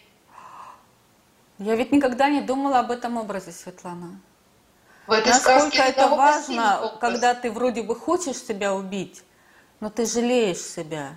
Я 1.59 1.77
ведь 1.77 1.93
никогда 1.93 2.29
не 2.29 2.41
думала 2.41 2.81
об 2.81 2.91
этом 2.91 3.17
образе, 3.17 3.53
Светлана. 3.53 4.21
В 5.07 5.13
этой 5.13 5.29
Насколько 5.29 5.83
это 5.83 6.09
важно, 6.09 6.97
когда 7.01 7.35
ты 7.35 7.51
вроде 7.51 7.83
бы 7.83 7.95
хочешь 7.95 8.37
себя 8.37 8.75
убить, 8.75 9.23
но 9.81 9.91
ты 9.91 10.07
жалеешь 10.07 10.59
себя. 10.59 11.17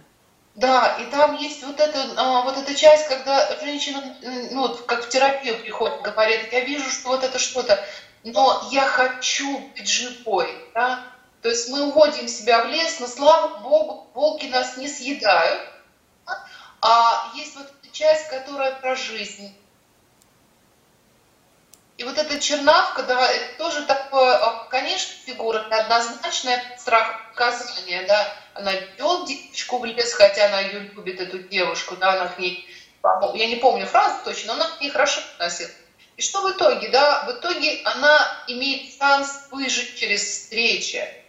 Да, 0.56 0.98
и 0.98 1.10
там 1.10 1.38
есть 1.38 1.64
вот 1.64 1.80
эта, 1.80 2.14
а, 2.18 2.44
вот 2.44 2.58
эта 2.58 2.76
часть, 2.76 3.08
когда 3.08 3.58
женщина, 3.62 4.04
ну, 4.52 4.62
вот 4.62 4.82
как 4.86 5.06
в 5.06 5.10
терапию 5.10 5.60
приходит, 5.62 6.02
говорит, 6.02 6.52
я 6.52 6.62
вижу, 6.62 6.90
что 6.90 7.10
вот 7.10 7.24
это 7.24 7.40
что-то, 7.40 7.84
но 8.24 8.68
я 8.72 8.86
хочу 8.86 9.60
быть 9.76 9.88
живой, 9.88 10.50
да. 10.74 11.11
То 11.42 11.50
есть 11.50 11.70
мы 11.70 11.88
уводим 11.88 12.28
себя 12.28 12.64
в 12.64 12.68
лес, 12.68 13.00
но 13.00 13.08
слава 13.08 13.60
Богу, 13.60 14.08
волки 14.14 14.46
нас 14.46 14.78
не 14.78 14.88
съедают. 14.88 15.62
да. 16.26 16.46
А 16.82 17.32
есть 17.36 17.56
вот 17.56 17.68
эта 17.68 17.94
часть, 17.94 18.30
которая 18.30 18.74
про 18.74 18.96
жизнь. 18.96 19.56
И 21.98 22.04
вот 22.04 22.18
эта 22.18 22.40
чернавка, 22.40 23.04
да, 23.04 23.32
это 23.32 23.58
тоже 23.58 23.86
такое, 23.86 24.36
а, 24.36 24.66
конечно, 24.70 25.14
фигура 25.26 25.66
неоднозначная, 25.70 26.76
страх 26.78 27.30
показания, 27.30 28.04
да. 28.08 28.34
Она 28.54 28.74
ведет 28.74 29.28
девочку 29.28 29.78
в 29.78 29.86
лес, 29.86 30.14
хотя 30.14 30.48
она 30.48 30.62
ее 30.62 30.80
любит, 30.80 31.20
эту 31.20 31.40
девушку, 31.40 31.96
да, 31.98 32.14
она 32.14 32.28
к 32.28 32.40
ней, 32.40 32.68
я 33.36 33.48
не 33.48 33.58
помню 33.58 33.86
фразу 33.86 34.16
точно, 34.24 34.56
но 34.56 34.64
она 34.64 34.76
к 34.76 34.82
ней 34.82 34.90
хорошо 34.90 35.22
относилась. 35.34 35.76
И 36.18 36.22
что 36.22 36.42
в 36.42 36.52
итоге, 36.52 36.90
да? 36.90 37.26
В 37.26 37.32
итоге 37.32 37.82
она 37.84 38.44
имеет 38.48 38.96
шанс 38.98 39.48
выжить 39.52 39.98
через 39.98 40.24
встречи. 40.24 41.21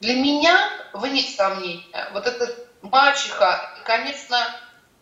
Для 0.00 0.14
меня, 0.14 0.56
вне 0.92 1.22
сомнения, 1.22 2.08
вот 2.12 2.26
эта 2.26 2.54
мачеха, 2.82 3.60
конечно, 3.84 4.38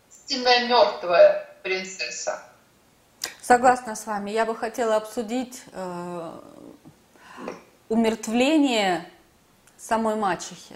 истинная 0.09 0.67
мертвая 0.67 1.55
принцесса. 1.61 2.43
Согласна 3.41 3.95
с 3.95 4.05
вами. 4.07 4.31
Я 4.31 4.45
бы 4.45 4.55
хотела 4.55 4.95
обсудить 4.95 5.63
э, 5.71 6.31
умертвление 7.89 9.09
самой 9.77 10.15
мачехи. 10.15 10.75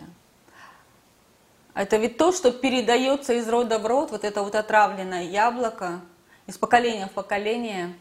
Это 1.74 1.98
ведь 1.98 2.18
то, 2.18 2.32
что 2.32 2.52
передается 2.52 3.34
из 3.34 3.48
рода 3.50 3.80
в 3.80 3.86
род, 3.86 4.12
вот 4.12 4.24
это 4.24 4.44
вот 4.44 4.56
отравленное 4.56 5.24
яблоко, 5.24 6.02
из 6.46 6.58
поколения 6.58 7.08
в 7.08 7.12
поколение. 7.12 7.96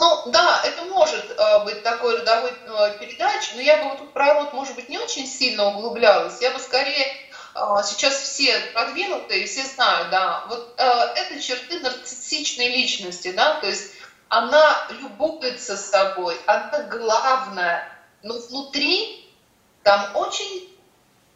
Ну 0.00 0.22
да, 0.26 0.60
это 0.64 0.84
может 0.84 1.28
э, 1.28 1.64
быть 1.64 1.82
такой 1.82 2.20
родовой 2.20 2.52
э, 2.52 2.98
передачей, 3.00 3.56
но 3.56 3.60
я 3.60 3.78
бы 3.78 3.88
вот 3.88 3.98
тут 3.98 4.12
про 4.12 4.34
род, 4.34 4.52
может 4.52 4.76
быть, 4.76 4.88
не 4.88 4.96
очень 4.96 5.26
сильно 5.26 5.64
углублялась. 5.64 6.40
Я 6.40 6.52
бы 6.52 6.60
скорее 6.60 7.04
э, 7.04 7.60
сейчас 7.84 8.14
все 8.14 8.60
продвинутые, 8.74 9.46
все 9.46 9.64
знают, 9.64 10.10
да, 10.10 10.44
вот 10.48 10.72
э, 10.76 10.84
это 10.84 11.40
черты 11.40 11.80
нарциссичной 11.80 12.68
личности, 12.68 13.32
да, 13.32 13.54
то 13.54 13.66
есть 13.66 13.94
она 14.28 14.86
любуется 15.00 15.76
собой, 15.76 16.40
она 16.46 16.82
главная, 16.84 17.92
но 18.22 18.38
внутри 18.38 19.28
там 19.82 20.14
очень 20.14 20.78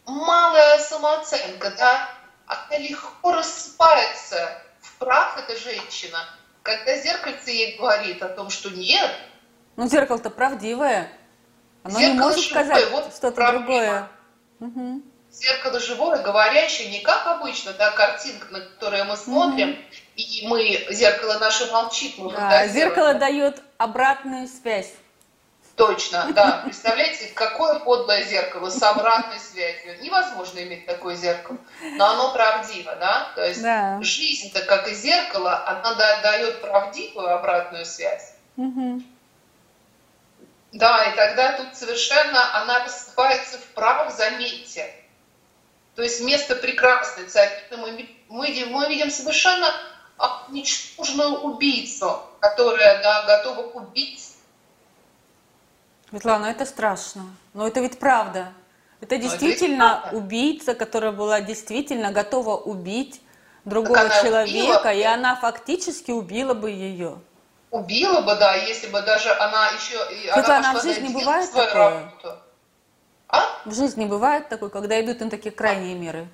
малая 0.05 0.79
самооценка, 0.79 1.71
да, 1.71 2.09
она 2.47 2.77
легко 2.77 3.33
рассыпается 3.33 4.57
в 4.79 4.99
прах, 4.99 5.37
эта 5.37 5.59
женщина, 5.59 6.25
когда 6.63 6.97
зеркальце 6.97 7.51
ей 7.51 7.77
говорит 7.77 8.23
о 8.23 8.29
том, 8.29 8.49
что 8.49 8.69
нет, 8.71 9.11
Ну, 9.75 9.87
зеркало-то 9.87 10.29
правдивое. 10.29 11.11
Оно 11.83 11.99
не 11.99 12.13
может 12.13 12.43
живое, 12.43 12.63
сказать 12.63 12.91
вот 12.91 13.11
что-то 13.13 13.31
проблема. 13.31 13.59
другое. 13.65 14.07
Мгм. 14.59 15.03
зеркало 15.29 15.79
живое, 15.79 16.21
говорящее, 16.21 16.89
не 16.89 17.01
как 17.01 17.27
обычно, 17.27 17.73
да, 17.73 17.91
картинка, 17.91 18.47
на 18.51 18.61
которую 18.61 19.05
мы 19.05 19.17
смотрим, 19.17 19.77
и 20.15 20.47
мы, 20.47 20.85
зеркало 20.91 21.39
наше 21.39 21.69
молчит, 21.71 22.17
мы 22.17 22.31
Да, 22.31 22.67
зеркало 22.67 23.15
дает 23.15 23.61
обратную 23.77 24.47
связь. 24.47 24.93
Точно, 25.75 26.31
да. 26.33 26.61
Представляете, 26.65 27.31
какое 27.33 27.79
подлое 27.79 28.23
зеркало 28.23 28.69
с 28.69 28.81
обратной 28.83 29.39
связью. 29.39 29.99
Невозможно 30.01 30.59
иметь 30.59 30.85
такое 30.85 31.15
зеркало. 31.15 31.57
Но 31.95 32.05
оно 32.11 32.31
правдиво, 32.33 32.95
да? 32.95 33.31
То 33.35 33.43
есть 33.43 33.61
Да. 33.63 33.99
жизнь-то, 34.01 34.61
как 34.65 34.87
и 34.87 34.93
зеркало, 34.93 35.67
она 35.67 35.95
да- 35.95 36.21
дает 36.21 36.61
правдивую 36.61 37.33
обратную 37.33 37.85
связь. 37.87 38.33
Мгм. 38.55 39.03
Да, 40.73 41.05
и 41.05 41.15
тогда 41.15 41.53
тут 41.53 41.75
совершенно 41.75 42.61
она 42.61 42.83
рассыпается 42.83 43.57
в 43.57 43.65
прах, 43.73 44.11
заметьте. 44.15 44.93
То 45.95 46.03
есть 46.03 46.19
вместо 46.21 46.55
прекрасной 46.55 47.25
царицы 47.25 47.77
мы, 47.77 48.07
мы, 48.29 48.47
видим- 48.47 48.69
мы 48.71 48.87
видим 48.87 49.09
совершенно 49.09 49.71
а, 50.19 50.45
ничтожную 50.49 51.39
убийцу, 51.41 52.21
которая 52.39 53.01
да, 53.01 53.23
готова 53.23 53.61
убить 53.71 54.32
Светлана, 56.13 56.45
это 56.45 56.65
страшно. 56.67 57.23
Но 57.55 57.67
это 57.67 57.79
ведь 57.79 57.97
правда. 57.97 58.53
Это 59.01 59.15
это 59.15 59.23
действительно 59.23 59.99
правда. 60.01 60.17
убийца, 60.17 60.75
которая 60.75 61.11
была 61.11 61.41
действительно 61.41 62.11
готова 62.11 62.55
убить 62.55 63.19
другого 63.65 63.99
она 63.99 64.21
человека, 64.21 64.89
убила. 64.89 64.93
и 64.93 65.01
она 65.01 65.35
фактически 65.35 66.11
убила 66.11 66.53
бы 66.53 66.69
ее. 66.69 67.17
Убила 67.71 68.21
бы, 68.21 68.35
да, 68.35 68.53
если 68.53 68.85
бы 68.91 69.01
даже 69.01 69.31
она 69.31 69.69
еще... 69.69 69.97
она 70.31 70.33
Светлана, 70.35 70.71
а 70.71 70.79
в 70.79 70.83
жизни 70.83 71.07
бывает 71.11 71.51
такое? 71.51 72.01
работу. 72.01 72.37
А? 73.27 73.41
В 73.65 73.73
жизни 73.73 74.05
бывает 74.05 74.49
такое, 74.49 74.69
когда 74.69 75.01
идут 75.01 75.19
на 75.19 75.31
такие 75.31 75.49
крайние 75.49 75.95
меры. 75.95 76.27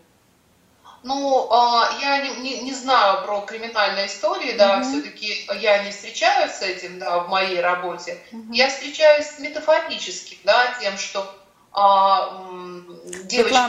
Ну, 1.03 1.47
а, 1.51 1.89
я 2.01 2.17
не, 2.23 2.35
не, 2.41 2.61
не 2.61 2.73
знаю 2.73 3.23
про 3.25 3.41
криминальные 3.41 4.07
истории, 4.07 4.57
да, 4.57 4.81
все-таки 4.83 5.47
я 5.59 5.83
не 5.83 5.91
встречаюсь 5.91 6.51
с 6.53 6.61
этим, 6.61 6.99
да, 6.99 7.19
в 7.19 7.29
моей 7.29 7.61
работе. 7.61 8.17
Я 8.51 8.67
встречаюсь 8.69 9.27
с 9.27 9.39
метафорическим, 9.39 10.37
да, 10.43 10.73
тем, 10.81 10.97
что 10.97 11.33
а, 11.71 12.47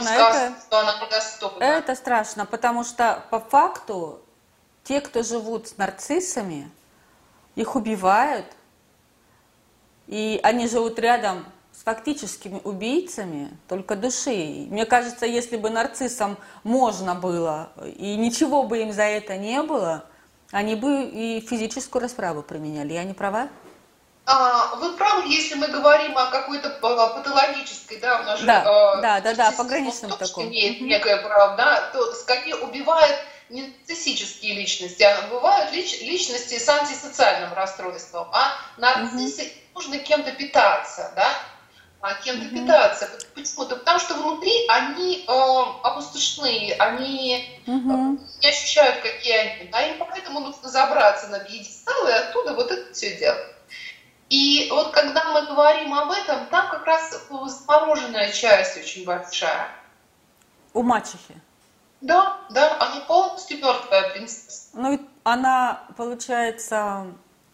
сказано, 0.01 0.49
это- 0.49 0.61
что 0.67 0.79
она 0.79 0.99
недостойна. 1.05 1.63
Это 1.63 1.95
страшно, 1.95 2.45
потому 2.45 2.83
что 2.83 3.23
по 3.29 3.39
факту 3.39 4.19
те, 4.83 4.99
кто 5.01 5.23
живут 5.23 5.67
с 5.67 5.77
нарциссами, 5.77 6.69
их 7.55 7.75
убивают, 7.75 8.45
и 10.07 10.39
они 10.43 10.67
живут 10.67 10.99
рядом 10.99 11.45
с 11.81 11.83
фактическими 11.83 12.61
убийцами 12.63 13.49
только 13.67 13.95
души. 13.95 14.33
И 14.33 14.67
Мне 14.69 14.85
кажется, 14.85 15.25
если 15.25 15.57
бы 15.57 15.71
нарциссам 15.71 16.37
можно 16.63 17.15
было, 17.15 17.71
и 17.97 18.15
ничего 18.17 18.63
бы 18.63 18.83
им 18.83 18.93
за 18.93 19.01
это 19.03 19.35
не 19.37 19.63
было, 19.63 20.05
они 20.51 20.75
бы 20.75 21.05
и 21.05 21.41
физическую 21.41 22.03
расправу 22.03 22.43
применяли. 22.43 22.93
Я 22.93 23.03
не 23.03 23.15
права? 23.15 23.49
А, 24.27 24.75
вы 24.75 24.95
правы, 24.95 25.27
если 25.27 25.55
мы 25.55 25.69
говорим 25.69 26.15
о 26.19 26.27
какой-то 26.29 26.69
патологической, 26.69 27.97
да, 27.97 28.21
у 28.21 28.23
нас 28.25 28.39
же, 28.39 28.45
Да, 28.45 28.61
а, 28.63 29.01
да, 29.01 29.19
да, 29.19 29.33
да, 29.33 29.43
нарциссизм 29.45 29.57
пограничном 29.63 30.17
таком. 30.19 30.49
имеет 30.49 30.79
Мгм. 30.81 30.87
некое 30.89 31.17
право, 31.17 31.57
да, 31.57 31.89
то 31.93 32.13
скорее 32.13 32.57
убивают 32.57 33.17
не 33.49 33.63
нарциссические 33.63 34.53
личности, 34.53 35.01
а 35.01 35.27
бывают 35.29 35.73
лич- 35.73 36.03
личности 36.03 36.59
с 36.59 36.69
антисоциальным 36.69 37.53
расстройством, 37.53 38.27
а 38.31 38.51
нарциссы 38.77 39.51
нужно 39.73 39.97
кем-то 39.97 40.31
питаться, 40.33 41.11
да, 41.15 41.27
кем-то 42.23 42.49
питаться. 42.49 43.09
Почему-то, 43.35 43.75
потому 43.75 43.99
что 43.99 44.15
внутри 44.15 44.67
они 44.67 45.23
э, 45.27 45.63
опустошены, 45.83 46.75
они 46.79 47.61
Мгм. 47.67 48.19
не 48.41 48.49
ощущают, 48.49 49.01
какие 49.01 49.33
они. 49.33 49.69
Да, 49.69 49.81
им 49.81 49.97
поэтому 49.99 50.39
нужно 50.39 50.69
забраться 50.69 51.27
на 51.27 51.39
пьедестал 51.39 52.07
и 52.07 52.11
оттуда 52.11 52.53
вот 52.55 52.71
это 52.71 52.91
все 52.93 53.17
делать. 53.17 53.55
И 54.29 54.69
вот 54.71 54.91
когда 54.91 55.23
мы 55.25 55.45
говорим 55.45 55.93
об 55.93 56.11
этом, 56.11 56.47
там 56.47 56.69
как 56.69 56.85
раз 56.85 57.11
замороженная 57.29 58.31
часть 58.31 58.77
очень 58.77 59.05
большая. 59.05 59.67
У 60.73 60.83
мачехи. 60.83 61.39
Да, 61.99 62.37
да, 62.49 62.77
она 62.79 63.01
полностью 63.01 63.57
мертвая 63.59 64.09
принцесса. 64.11 64.69
Ну, 64.73 64.99
она, 65.23 65.83
получается, 65.97 67.07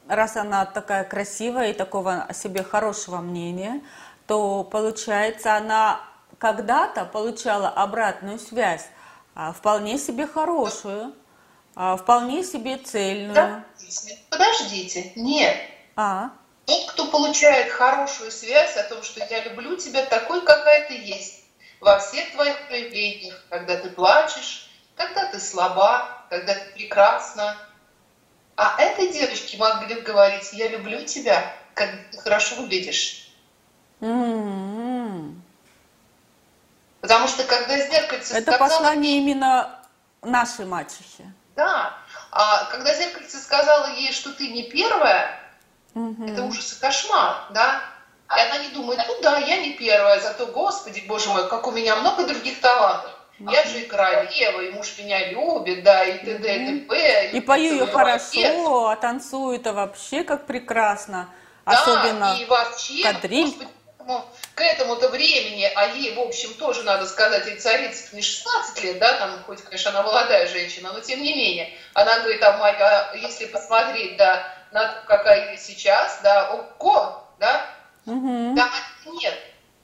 раз 0.08 0.38
она 0.38 0.66
такая 0.66 1.04
красивая 1.04 1.72
и 1.72 1.74
такого 1.74 2.26
о 2.30 2.34
себе 2.34 2.64
хорошего 2.64 3.18
мнения, 3.18 3.82
то, 4.28 4.64
получается, 4.64 5.56
она 5.56 6.02
когда-то 6.38 7.06
получала 7.06 7.70
обратную 7.70 8.40
связь, 8.40 8.86
а, 9.34 9.54
вполне 9.54 9.98
себе 9.98 10.28
хорошую, 10.28 11.14
а, 11.76 11.96
вполне 11.98 12.44
себе 12.44 12.78
цельную. 12.78 13.34
Да? 13.34 13.64
Подождите, 14.30 15.14
нет. 15.16 15.58
А, 15.96 16.32
Тот, 16.66 16.92
кто 16.92 17.08
получает 17.08 17.72
хорошую 17.72 18.32
связь 18.32 18.76
о 18.76 18.84
том, 18.84 19.02
что 19.02 19.26
я 19.26 19.44
люблю 19.46 19.78
тебя 19.78 20.06
такой, 20.06 20.42
какая 20.42 20.88
ты 20.88 20.96
есть, 20.96 21.46
во 21.80 21.98
всех 22.00 22.32
твоих 22.34 22.68
проявлениях, 22.68 23.42
когда 23.50 23.78
ты 23.78 23.90
плачешь, 23.90 24.70
когда 24.96 25.26
ты 25.28 25.40
слаба, 25.40 26.26
когда 26.30 26.56
ты 26.56 26.72
прекрасна. 26.74 27.58
А 28.56 28.82
этой 28.82 29.14
девочке 29.14 29.58
могли 29.58 30.02
говорить, 30.02 30.52
я 30.54 30.68
люблю 30.68 31.06
тебя, 31.06 31.54
когда 31.74 31.98
ты 32.12 32.18
хорошо 32.18 32.56
выглядишь. 32.56 33.27
М-м-м. 34.02 35.42
Потому 37.02 37.28
что 37.28 37.44
когда 37.44 37.78
зеркальце 37.78 38.36
Это 38.36 38.54
сказала... 38.54 38.70
послание 38.70 39.18
именно 39.18 39.80
нашей 40.22 40.66
мачехи. 40.66 41.32
Да. 41.56 41.94
А 42.32 42.66
когда 42.66 42.94
зеркальце 42.94 43.38
сказала 43.38 43.94
ей, 43.96 44.12
что 44.12 44.32
ты 44.34 44.50
не 44.50 44.64
первая, 44.64 45.40
угу. 45.94 46.26
это 46.26 46.44
ужас 46.44 46.74
и 46.74 46.82
кошмар, 46.82 47.46
да? 47.52 47.82
И 48.36 48.40
она 48.40 48.58
не 48.58 48.70
думает, 48.70 49.00
ну 49.08 49.22
да, 49.22 49.38
я 49.38 49.58
не 49.62 49.74
первая, 49.74 50.20
зато, 50.20 50.48
господи, 50.48 51.04
боже 51.08 51.30
мой, 51.30 51.48
как 51.48 51.66
у 51.66 51.72
меня 51.72 51.96
много 51.96 52.28
других 52.28 52.60
талантов. 52.60 53.12
Я 53.40 53.64
же 53.66 53.82
и 53.82 53.86
королева, 53.86 54.62
и 54.62 54.72
муж 54.72 54.98
меня 54.98 55.30
любит, 55.30 55.84
да, 55.84 56.04
и 56.04 56.26
т.д. 56.26 56.56
и 56.56 56.80
т.п. 56.80 57.30
И, 57.32 57.38
и 57.38 57.42
пою 57.42 57.74
ее 57.74 57.86
хорошо, 57.86 58.88
а 58.88 58.96
танцую 58.96 59.56
это 59.56 59.74
вообще 59.74 60.24
как 60.24 60.48
прекрасно. 60.48 61.30
Да, 61.66 61.74
Особенно 61.74 62.36
и 62.40 62.46
вообще, 62.46 63.04
кадриль. 63.04 63.46
Господи, 63.46 63.70
ну, 64.08 64.26
к 64.56 64.62
этому-то 64.62 65.10
времени, 65.10 65.70
а 65.76 65.88
ей, 65.88 66.16
в 66.16 66.20
общем, 66.20 66.54
тоже, 66.54 66.84
надо 66.84 67.06
сказать, 67.06 67.46
и 67.48 67.56
царице 67.56 68.16
не 68.16 68.22
16 68.22 68.84
лет, 68.84 69.00
да, 69.00 69.18
там, 69.20 69.44
хоть, 69.44 69.62
конечно, 69.62 69.92
она 69.92 70.02
молодая 70.02 70.48
женщина, 70.48 70.94
но 70.94 71.02
тем 71.02 71.22
не 71.22 71.34
менее, 71.36 71.78
она 71.94 72.20
говорит, 72.20 72.42
а, 72.42 72.58
мать, 72.58 72.78
а 72.80 73.14
если 73.16 73.46
посмотреть, 73.48 74.18
да, 74.18 74.56
на 74.72 74.88
то, 74.88 75.04
какая 75.08 75.52
я 75.52 75.58
сейчас, 75.58 76.20
да, 76.24 76.52
ого, 76.52 77.24
да, 77.38 77.70
угу. 78.06 78.56
да, 78.56 78.70
нет, 79.06 79.38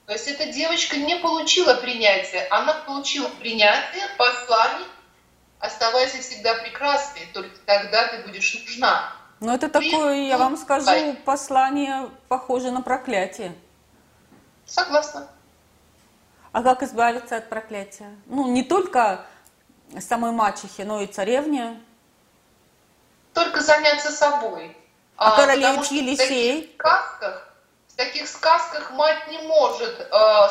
то 0.06 0.14
есть 0.14 0.28
эта 0.28 0.46
девочка 0.46 0.96
не 0.96 1.18
получила 1.18 1.76
принятия, 1.76 2.48
она 2.50 2.74
получила 2.74 3.28
принятие, 3.28 4.08
послание, 4.18 4.88
оставайся 5.60 6.22
всегда 6.22 6.56
прекрасной, 6.56 7.28
только 7.34 7.58
тогда 7.66 8.08
ты 8.08 8.24
будешь 8.24 8.54
нужна. 8.54 9.12
Ну 9.42 9.54
это 9.54 9.68
такое, 9.68 10.28
я 10.28 10.38
вам 10.38 10.56
скажу, 10.56 11.16
послание 11.26 12.10
похоже 12.30 12.72
на 12.72 12.82
проклятие. 12.82 13.54
Согласна. 14.74 15.28
А 16.52 16.64
как 16.64 16.82
избавиться 16.82 17.38
от 17.38 17.48
проклятия? 17.48 18.10
Ну, 18.26 18.52
не 18.52 18.64
только 18.64 19.24
самой 20.00 20.32
мачехи, 20.32 20.82
но 20.82 21.02
и 21.02 21.06
царевне. 21.06 21.80
Только 23.34 23.62
заняться 23.62 24.12
собой. 24.12 24.76
А, 25.16 25.34
а 25.34 25.36
королевич 25.36 25.90
Елисей? 25.90 26.62
В 26.62 26.62
таких 26.62 26.76
сказках 26.80 27.54
в 27.88 27.96
таких 27.96 28.28
сказках 28.28 28.92
мать 28.92 29.28
не 29.30 29.38
может 29.44 30.00
э, 30.00 30.08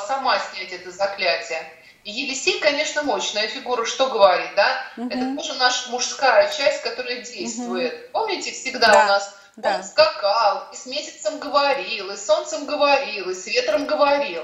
сама 0.07 0.39
снять 0.39 0.73
это 0.73 0.93
заклятие. 0.93 1.61
Елисей, 2.05 2.61
конечно, 2.61 3.03
мощная 3.03 3.49
фигура, 3.49 3.85
что 3.85 4.09
говорит, 4.09 4.55
да? 4.55 4.85
Угу. 4.97 5.09
Это 5.09 5.37
тоже 5.37 5.55
наша 5.55 5.91
мужская 5.91 6.53
часть, 6.53 6.83
которая 6.83 7.23
действует. 7.23 7.93
Угу. 7.93 8.13
Помните, 8.13 8.53
всегда 8.53 8.93
да. 8.93 9.05
у 9.05 9.07
нас 9.09 9.42
да. 9.57 9.77
он 9.77 9.85
скакал, 9.85 10.69
и 10.73 10.77
с 10.77 10.87
месяцем 10.87 11.39
говорил, 11.39 12.11
и 12.11 12.17
с 12.17 12.27
солнцем 12.27 12.67
говорил, 12.67 13.31
и 13.31 13.35
с 13.35 13.47
ветром 13.47 13.87
говорил. 13.87 14.43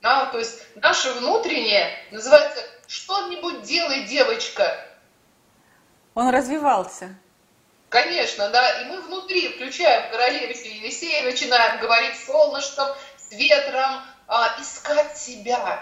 Да? 0.00 0.26
То 0.26 0.38
есть 0.38 0.60
наше 0.76 1.12
внутреннее 1.14 1.90
называется 2.10 2.62
«что-нибудь 2.86 3.62
делай, 3.62 4.04
девочка». 4.04 4.84
Он 6.14 6.30
развивался. 6.30 7.14
Конечно, 7.88 8.50
да, 8.50 8.82
и 8.82 8.84
мы 8.86 9.00
внутри 9.00 9.48
включаем 9.48 10.10
королевича 10.10 10.68
Елисея, 10.68 11.24
начинаем 11.24 11.80
говорить 11.80 12.16
с 12.16 12.26
солнышком, 12.26 12.88
с 13.16 13.32
ветром, 13.32 14.02
а, 14.26 14.60
искать 14.60 15.16
себя. 15.16 15.80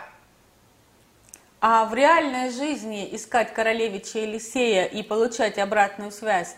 А 1.61 1.85
в 1.87 1.95
реальной 1.95 2.51
жизни 2.51 3.09
искать 3.15 3.53
королевича 3.53 4.21
Елисея 4.21 4.85
и 4.85 5.03
получать 5.03 5.59
обратную 5.59 6.13
связь, 6.13 6.55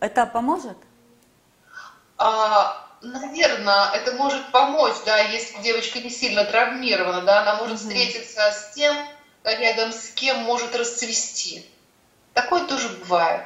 это 0.00 0.26
поможет? 0.26 0.76
А, 2.24 2.86
наверное, 3.00 3.90
это 3.94 4.12
может 4.12 4.52
помочь, 4.52 4.94
да, 5.04 5.18
если 5.18 5.60
девочка 5.60 5.98
не 5.98 6.10
сильно 6.10 6.44
травмирована, 6.44 7.22
да, 7.22 7.40
она 7.40 7.56
может 7.56 7.80
встретиться 7.80 8.40
с 8.52 8.74
тем, 8.74 8.96
рядом 9.42 9.92
с 9.92 10.10
кем 10.10 10.38
может 10.44 10.76
расцвести. 10.76 11.66
Такое 12.32 12.64
тоже 12.66 12.88
бывает. 12.90 13.42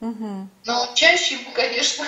Угу. 0.00 0.48
Но 0.64 0.88
чаще 0.94 1.38
мы, 1.46 1.52
конечно, 1.52 2.04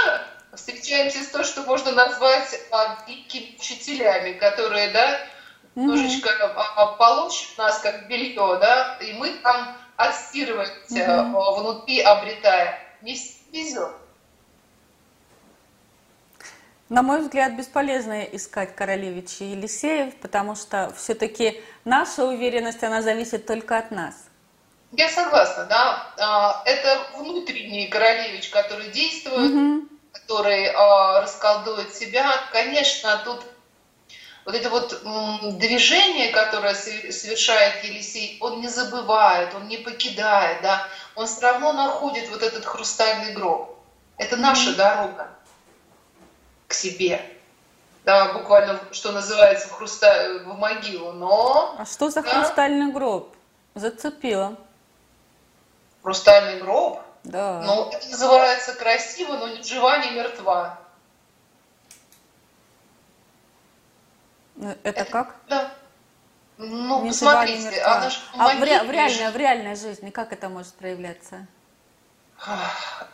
встречаемся 0.54 1.22
с 1.22 1.28
то, 1.28 1.44
что 1.44 1.64
можно 1.64 1.92
назвать 1.92 2.58
а, 2.70 3.04
великими 3.06 3.56
учителями, 3.58 4.32
которые, 4.32 4.90
да, 4.92 5.20
немножечко 5.74 6.30
а, 6.56 6.86
получат 6.94 7.58
нас 7.58 7.78
как 7.80 8.08
белье, 8.08 8.56
да, 8.58 8.96
и 9.02 9.12
мы 9.12 9.34
там 9.42 9.76
отстирываемся 9.96 11.24
угу. 11.24 11.60
внутри, 11.60 12.00
обретая. 12.00 12.80
Не 13.02 13.20
везет. 13.52 13.92
На 16.88 17.02
мой 17.02 17.20
взгляд, 17.20 17.54
бесполезно 17.54 18.22
искать 18.22 18.76
королевича 18.76 19.42
Елисеев, 19.42 20.14
потому 20.20 20.54
что 20.54 20.92
все-таки 20.96 21.60
наша 21.84 22.24
уверенность, 22.24 22.84
она 22.84 23.02
зависит 23.02 23.44
только 23.44 23.76
от 23.76 23.90
нас. 23.90 24.14
Я 24.92 25.08
согласна, 25.08 25.64
да. 25.64 26.12
А, 26.16 26.62
это 26.64 27.08
внутренний 27.16 27.88
королевич, 27.88 28.50
который 28.50 28.90
действует, 28.90 29.52
угу. 29.52 29.88
который 30.12 30.68
а, 30.68 31.22
расколдует 31.22 31.92
себя. 31.92 32.32
Конечно, 32.52 33.20
тут 33.24 33.42
вот 34.44 34.54
это 34.54 34.70
вот 34.70 35.02
движение, 35.58 36.30
которое 36.30 36.74
совершает 36.74 37.82
Елисей, 37.82 38.38
он 38.40 38.60
не 38.60 38.68
забывает, 38.68 39.52
он 39.56 39.66
не 39.66 39.78
покидает, 39.78 40.62
да, 40.62 40.86
он 41.16 41.26
все 41.26 41.40
равно 41.40 41.72
находит 41.72 42.30
вот 42.30 42.44
этот 42.44 42.64
хрустальный 42.64 43.32
гроб. 43.32 43.76
Это 44.18 44.36
наша 44.36 44.76
дорога 44.76 45.35
к 46.66 46.74
себе. 46.74 47.20
Да, 48.04 48.32
буквально, 48.32 48.80
что 48.92 49.10
называется, 49.12 49.68
в, 49.68 49.72
хруста... 49.72 50.40
в 50.44 50.56
могилу, 50.56 51.12
но... 51.12 51.74
А 51.78 51.84
что 51.84 52.08
за 52.08 52.22
да? 52.22 52.28
хрустальный 52.30 52.92
гроб? 52.92 53.34
Зацепила. 53.74 54.56
Хрустальный 56.02 56.60
гроб? 56.60 57.02
Да. 57.24 57.62
Ну, 57.66 57.90
это 57.90 58.08
называется 58.08 58.74
красиво, 58.74 59.36
но 59.36 59.48
ни 59.48 59.62
жива, 59.62 59.98
ни 59.98 60.12
мертва. 60.12 60.78
Это, 64.60 64.78
это 64.84 65.04
как? 65.04 65.34
Да. 65.48 65.74
Ну, 66.58 67.02
не 67.02 67.10
посмотрите, 67.10 67.82
она 67.82 68.08
же 68.08 68.18
А 68.38 68.54
в, 68.54 68.62
ре, 68.62 68.82
в, 68.82 68.90
реальной, 68.90 69.30
в 69.30 69.36
реальной 69.36 69.76
жизни 69.76 70.10
как 70.10 70.32
это 70.32 70.48
может 70.48 70.72
проявляться? 70.74 71.46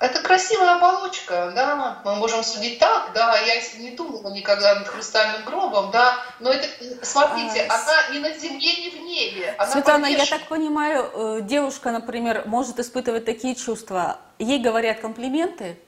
Это 0.00 0.20
красивая 0.20 0.76
оболочка, 0.76 1.52
да, 1.54 2.00
мы 2.04 2.16
можем 2.16 2.42
судить 2.42 2.80
так, 2.80 3.12
да, 3.14 3.38
я 3.38 3.54
не 3.78 3.92
думала 3.92 4.32
никогда 4.32 4.74
над 4.74 4.88
хрустальным 4.88 5.44
гробом, 5.44 5.92
да, 5.92 6.16
но 6.40 6.50
это, 6.50 6.66
смотрите, 7.02 7.62
а, 7.62 7.74
она 7.74 8.08
не 8.12 8.18
на 8.18 8.32
земле, 8.32 8.76
не 8.82 8.90
в 8.90 9.00
небе, 9.00 9.54
она 9.58 9.70
Светлана, 9.70 10.06
я 10.06 10.26
так 10.26 10.48
понимаю, 10.48 11.10
э, 11.14 11.40
девушка, 11.42 11.92
например, 11.92 12.42
может 12.46 12.80
испытывать 12.80 13.24
такие 13.24 13.54
чувства, 13.54 14.18
ей 14.40 14.58
говорят 14.58 15.00
комплименты, 15.00 15.78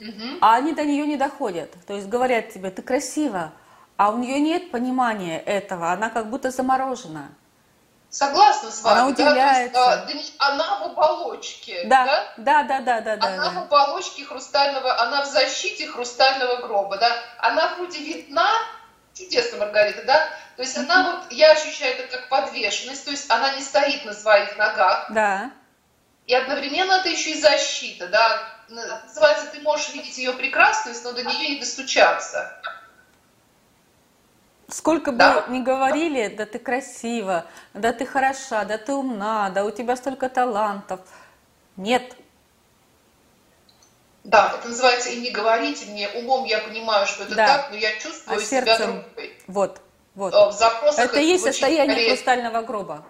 угу. 0.00 0.38
а 0.40 0.56
они 0.56 0.72
до 0.72 0.84
нее 0.84 1.06
не 1.06 1.16
доходят, 1.16 1.70
то 1.86 1.94
есть 1.94 2.08
говорят 2.08 2.54
тебе, 2.54 2.70
ты 2.70 2.80
красива, 2.80 3.52
а 3.98 4.10
у 4.10 4.16
нее 4.16 4.40
нет 4.40 4.70
понимания 4.70 5.38
этого, 5.40 5.92
она 5.92 6.08
как 6.08 6.30
будто 6.30 6.50
заморожена. 6.50 7.28
Согласна 8.16 8.70
с 8.70 8.80
вами. 8.80 8.98
Она 9.00 9.08
удивляется. 9.08 9.74
Да? 9.74 10.10
есть, 10.10 10.32
а, 10.38 10.52
она 10.52 10.78
в 10.78 10.84
оболочке. 10.84 11.84
Да, 11.84 12.32
да, 12.38 12.62
да, 12.62 12.80
да, 12.80 13.02
да. 13.02 13.16
да 13.16 13.26
она 13.26 13.50
да. 13.50 13.50
в 13.50 13.58
оболочке 13.64 14.24
хрустального, 14.24 14.98
она 15.02 15.22
в 15.22 15.26
защите 15.26 15.86
хрустального 15.86 16.66
гроба, 16.66 16.96
да. 16.96 17.14
Она 17.40 17.74
вроде 17.74 17.98
видна, 17.98 18.48
чудесно, 19.12 19.58
Маргарита, 19.58 20.02
да. 20.04 20.30
То 20.56 20.62
есть 20.62 20.78
она 20.78 21.10
вот, 21.10 21.30
я 21.30 21.52
ощущаю 21.52 21.94
это 21.94 22.16
как 22.16 22.30
подвешенность, 22.30 23.04
то 23.04 23.10
есть 23.10 23.30
она 23.30 23.54
не 23.54 23.60
стоит 23.60 24.06
на 24.06 24.14
своих 24.14 24.56
ногах. 24.56 25.08
Да. 25.10 25.50
И 26.24 26.34
одновременно 26.34 26.92
это 26.92 27.10
еще 27.10 27.32
и 27.32 27.40
защита, 27.40 28.08
да. 28.08 28.48
Называется, 28.70 29.48
ты 29.52 29.60
можешь 29.60 29.92
видеть 29.92 30.16
ее 30.16 30.32
прекрасность, 30.32 31.04
но 31.04 31.12
до 31.12 31.22
нее 31.22 31.50
не 31.50 31.60
достучаться. 31.60 32.62
Сколько 34.68 35.12
да. 35.12 35.42
бы 35.42 35.52
ни 35.52 35.62
говорили, 35.62 36.26
да 36.28 36.44
ты 36.44 36.58
красива, 36.58 37.46
да 37.72 37.92
ты 37.92 38.04
хороша, 38.04 38.64
да 38.64 38.78
ты 38.78 38.92
умна, 38.92 39.50
да 39.50 39.64
у 39.64 39.70
тебя 39.70 39.96
столько 39.96 40.28
талантов. 40.28 41.00
Нет. 41.76 42.16
Да, 44.24 44.56
это 44.58 44.68
называется 44.68 45.10
и 45.10 45.20
не 45.20 45.30
говорите 45.30 45.86
мне, 45.86 46.08
умом 46.08 46.44
я 46.46 46.58
понимаю, 46.58 47.06
что 47.06 47.22
это 47.22 47.36
да. 47.36 47.46
так, 47.46 47.70
но 47.70 47.76
я 47.76 47.96
чувствую 48.00 48.38
а 48.38 48.42
себя 48.42 48.76
другой. 48.76 49.38
Вот, 49.46 49.80
вот. 50.16 50.32
В 50.32 50.52
запросах 50.52 51.04
это 51.04 51.20
и 51.20 51.26
есть 51.26 51.44
состояние 51.44 51.94
скорее... 51.94 52.08
хрустального 52.08 52.62
гроба. 52.62 53.04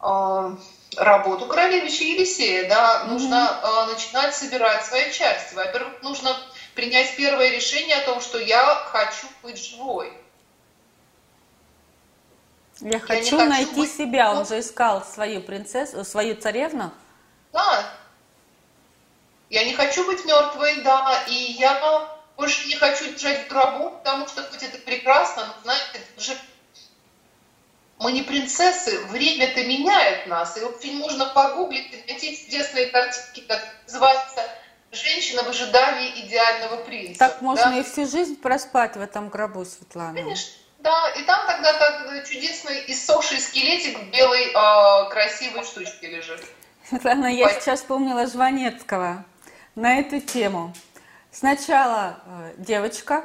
А, 0.00 0.56
работу 0.96 1.46
королевича 1.46 2.04
Елисея, 2.04 2.66
да, 2.66 3.02
mm-hmm. 3.02 3.08
нужно 3.08 3.60
а, 3.62 3.86
начинать 3.86 4.34
собирать 4.34 4.86
свои 4.86 5.12
части. 5.12 5.54
Во-первых, 5.54 6.02
нужно 6.02 6.34
принять 6.74 7.16
первое 7.16 7.50
решение 7.50 7.96
о 7.96 8.04
том, 8.04 8.20
что 8.20 8.38
я 8.38 8.74
хочу 8.86 9.26
быть 9.42 9.58
живой. 9.58 10.12
Я, 12.80 12.92
я 12.92 13.00
хочу 13.00 13.38
найти 13.44 13.74
быть... 13.74 13.92
себя. 13.92 14.32
Он 14.32 14.46
же 14.46 14.60
искал 14.60 15.04
свою 15.04 15.40
принцессу, 15.40 16.04
свою 16.04 16.34
царевну. 16.36 16.92
Да. 17.52 17.90
Я 19.50 19.64
не 19.64 19.74
хочу 19.74 20.04
быть 20.06 20.24
мертвой, 20.24 20.82
да, 20.82 21.24
и 21.28 21.34
я 21.34 22.08
больше 22.36 22.66
не 22.66 22.74
хочу 22.74 23.10
лежать 23.12 23.46
в 23.46 23.48
гробу, 23.48 23.90
потому 23.98 24.26
что 24.26 24.42
хоть 24.42 24.62
это 24.62 24.78
прекрасно, 24.78 25.46
но 25.46 25.54
знаете, 25.62 25.84
это 25.94 26.20
же 26.20 26.36
мы 27.98 28.10
не 28.12 28.22
принцессы, 28.22 29.04
время-то 29.06 29.64
меняет 29.64 30.26
нас. 30.26 30.56
И 30.56 30.60
вот 30.60 30.82
фильм 30.82 30.98
можно 30.98 31.26
погуглить 31.26 31.92
и 31.92 32.04
найти 32.10 32.36
чудесные 32.36 32.86
картинки, 32.86 33.40
как 33.46 33.64
называется 33.86 34.42
«Женщина 34.94 35.42
в 35.42 35.48
ожидании 35.48 36.24
идеального 36.24 36.76
принца». 36.84 37.18
Так 37.18 37.42
можно 37.42 37.70
да? 37.70 37.78
и 37.78 37.82
всю 37.82 38.06
жизнь 38.06 38.36
проспать 38.40 38.96
в 38.96 39.00
этом 39.00 39.28
гробу, 39.28 39.64
Светлана. 39.64 40.14
Конечно. 40.14 40.52
Да, 40.78 41.10
и 41.10 41.22
там 41.24 41.46
тогда 41.46 41.72
так 41.78 42.26
чудесный 42.26 42.84
иссохший 42.88 43.40
скелетик 43.40 43.98
в 43.98 44.10
белой 44.10 44.52
э, 44.52 45.10
красивой 45.10 45.64
штучке 45.64 46.08
лежит. 46.08 46.44
Светлана, 46.88 47.26
я 47.26 47.48
сейчас 47.48 47.80
вспомнила 47.80 48.26
Жванецкого 48.26 49.24
на 49.74 49.98
эту 49.98 50.20
тему. 50.20 50.74
Сначала 51.30 52.20
э, 52.26 52.54
девочка, 52.58 53.24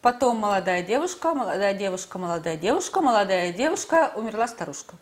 потом 0.00 0.38
молодая 0.38 0.82
девушка, 0.82 1.34
молодая 1.34 1.74
девушка, 1.74 2.18
молодая 2.18 2.56
девушка, 2.56 3.00
молодая 3.00 3.52
девушка, 3.52 4.12
умерла 4.16 4.48
старушка. 4.48 4.94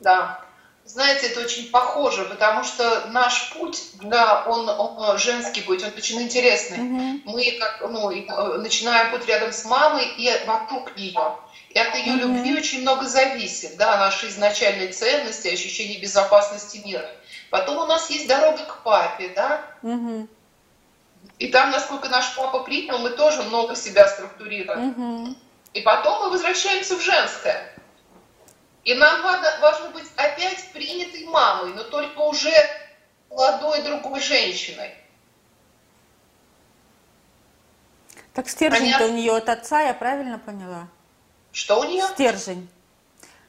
Да, 0.00 0.45
знаете, 0.86 1.26
это 1.26 1.40
очень 1.40 1.68
похоже, 1.70 2.24
потому 2.24 2.62
что 2.62 3.08
наш 3.10 3.50
путь, 3.50 3.82
да, 4.02 4.44
он, 4.46 4.68
он 4.68 5.18
женский 5.18 5.60
путь, 5.62 5.82
он 5.82 5.90
очень 5.96 6.22
интересный. 6.22 6.78
Mm-hmm. 6.78 7.20
Мы 7.24 7.58
как, 7.58 7.90
ну, 7.90 8.10
э, 8.10 8.58
начинаем 8.58 9.10
путь 9.10 9.26
рядом 9.26 9.52
с 9.52 9.64
мамой 9.64 10.06
и 10.16 10.30
вокруг 10.46 10.96
нее. 10.96 11.36
И 11.70 11.78
от 11.78 11.94
ее 11.96 12.12
mm-hmm. 12.12 12.18
любви 12.18 12.56
очень 12.56 12.82
много 12.82 13.06
зависит, 13.06 13.76
да, 13.76 13.98
наши 13.98 14.28
изначальные 14.28 14.92
ценности, 14.92 15.48
ощущение 15.48 16.00
безопасности 16.00 16.80
мира. 16.84 17.10
Потом 17.50 17.78
у 17.78 17.86
нас 17.86 18.08
есть 18.08 18.28
дорога 18.28 18.64
к 18.64 18.82
папе, 18.82 19.32
да. 19.34 19.62
Mm-hmm. 19.82 20.28
И 21.40 21.48
там, 21.48 21.70
насколько 21.70 22.08
наш 22.08 22.34
папа 22.36 22.60
принял, 22.60 22.98
мы 22.98 23.10
тоже 23.10 23.42
много 23.42 23.74
себя 23.74 24.06
структурируем. 24.08 24.90
Mm-hmm. 24.90 25.36
И 25.74 25.80
потом 25.82 26.22
мы 26.22 26.30
возвращаемся 26.30 26.96
в 26.96 27.02
женское. 27.02 27.75
И 28.86 28.94
нам 28.94 29.20
важно, 29.20 29.52
важно 29.60 29.90
быть 29.90 30.06
опять 30.14 30.72
принятой 30.72 31.24
мамой, 31.24 31.74
но 31.74 31.82
только 31.82 32.20
уже 32.20 32.54
молодой 33.28 33.82
другой 33.82 34.20
женщиной. 34.20 34.94
Так 38.32 38.48
стержень-то 38.48 39.06
у 39.06 39.12
нее 39.12 39.36
от 39.36 39.48
отца, 39.48 39.80
я 39.80 39.92
правильно 39.92 40.38
поняла? 40.38 40.86
Что 41.50 41.80
у 41.80 41.84
нее? 41.84 42.04
Стержень. 42.12 42.68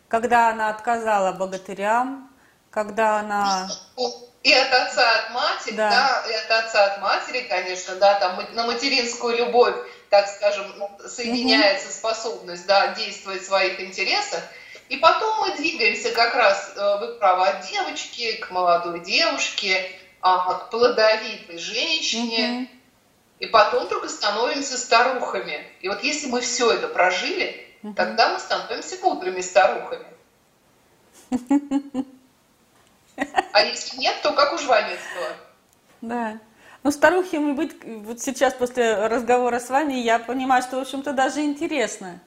Когда 0.08 0.50
она 0.50 0.70
отказала 0.70 1.34
богатырям, 1.34 2.32
когда 2.72 3.20
она... 3.20 3.70
И 4.42 4.54
от 4.54 4.74
отца, 4.74 5.20
от 5.20 5.34
матери, 5.34 5.76
да, 5.76 5.90
да 5.90 6.32
и 6.32 6.34
от 6.34 6.50
отца, 6.50 6.86
от 6.86 7.02
матери, 7.02 7.42
конечно, 7.42 7.96
да, 7.98 8.20
там 8.20 8.44
на 8.54 8.66
материнскую 8.66 9.38
любовь, 9.38 9.76
так 10.10 10.28
скажем, 10.30 10.74
соединяется 11.06 11.90
угу. 11.90 11.94
способность, 11.94 12.66
да, 12.66 12.96
действовать 12.96 13.42
в 13.42 13.46
своих 13.46 13.80
интересах. 13.82 14.42
И 14.90 14.98
потом 14.98 15.42
мы 15.42 15.56
двигаемся 15.56 16.12
как 16.12 16.34
раз, 16.34 16.74
э, 16.76 16.98
вы 17.00 17.16
правы, 17.16 17.48
от 17.48 17.68
девочки 17.68 18.38
к 18.38 18.52
молодой 18.52 19.02
девушке, 19.02 19.92
а, 20.22 20.54
к 20.54 20.70
плодовитой 20.70 21.58
женщине. 21.58 22.62
Угу. 22.62 22.78
И 23.40 23.46
потом 23.48 23.88
только 23.88 24.08
становимся 24.08 24.78
старухами. 24.78 25.66
И 25.82 25.90
вот 25.90 26.04
если 26.04 26.28
мы 26.28 26.42
все 26.42 26.72
это 26.72 26.88
прожили, 26.88 27.68
угу. 27.84 27.94
тогда 27.94 28.34
мы 28.34 28.40
становимся 28.40 28.98
мудрыми 29.04 29.42
старухами. 29.42 30.06
А 33.52 33.62
если 33.62 33.98
нет, 33.98 34.16
то 34.22 34.32
как 34.34 34.54
у 34.54 34.58
Жванецкого. 34.58 35.30
Да. 36.02 36.40
Ну, 36.84 36.92
старухи 36.92 37.36
мы 37.38 37.56
быть, 37.56 37.76
вот 37.84 38.22
сейчас 38.22 38.54
после 38.54 39.08
разговора 39.08 39.60
с 39.60 39.70
вами, 39.70 39.94
я 39.94 40.20
понимаю, 40.20 40.62
что, 40.62 40.78
в 40.78 40.82
общем-то, 40.82 41.14
даже 41.14 41.42
интересно. 41.42 42.22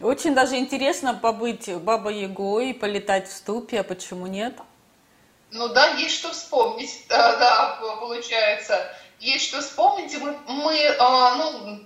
Очень 0.00 0.34
даже 0.34 0.56
интересно 0.56 1.14
побыть 1.14 1.72
бабой 1.76 2.20
Ягой, 2.20 2.74
полетать 2.74 3.28
в 3.28 3.32
ступе, 3.32 3.80
а 3.80 3.84
почему 3.84 4.26
нет? 4.26 4.54
Ну 5.50 5.68
да, 5.68 5.88
есть 5.88 6.16
что 6.16 6.30
вспомнить, 6.30 7.04
да, 7.08 7.36
да 7.36 7.78
получается. 8.00 8.94
Есть 9.20 9.48
что 9.48 9.60
вспомнить, 9.60 10.12
и 10.14 10.18
мы, 10.18 10.36
мы 10.48 10.96
а, 10.98 11.36
ну, 11.36 11.80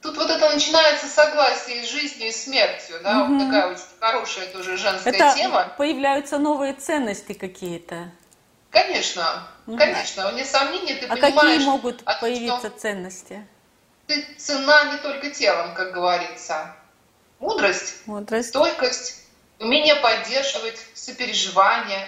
тут 0.00 0.16
вот 0.16 0.30
это 0.30 0.48
начинается 0.48 1.06
согласие 1.06 1.84
с 1.84 1.90
жизнью 1.90 2.28
и 2.28 2.32
смертью, 2.32 3.00
да, 3.02 3.24
угу. 3.24 3.34
вот 3.34 3.44
такая 3.44 3.66
очень 3.68 3.82
хорошая 3.98 4.46
тоже 4.46 4.76
женская 4.78 5.10
это 5.10 5.34
тема. 5.36 5.72
появляются 5.76 6.38
новые 6.38 6.72
ценности 6.72 7.34
какие-то. 7.34 8.10
Конечно, 8.70 9.46
угу. 9.66 9.76
конечно, 9.76 10.30
вне 10.30 10.44
сомнения 10.44 10.94
ты 10.94 11.06
а 11.06 11.16
понимаешь... 11.16 11.34
А 11.34 11.40
какие 11.40 11.66
могут 11.66 12.04
появиться 12.20 12.68
что 12.68 12.70
ценности? 12.70 13.46
Ты 14.06 14.26
цена 14.38 14.84
не 14.92 14.98
только 14.98 15.30
телом, 15.30 15.74
как 15.74 15.92
говорится. 15.92 16.74
Мудрость, 17.40 18.06
Мудрость. 18.06 18.50
стойкость, 18.50 19.24
умение 19.58 19.96
поддерживать, 19.96 20.78
сопереживание, 20.94 22.06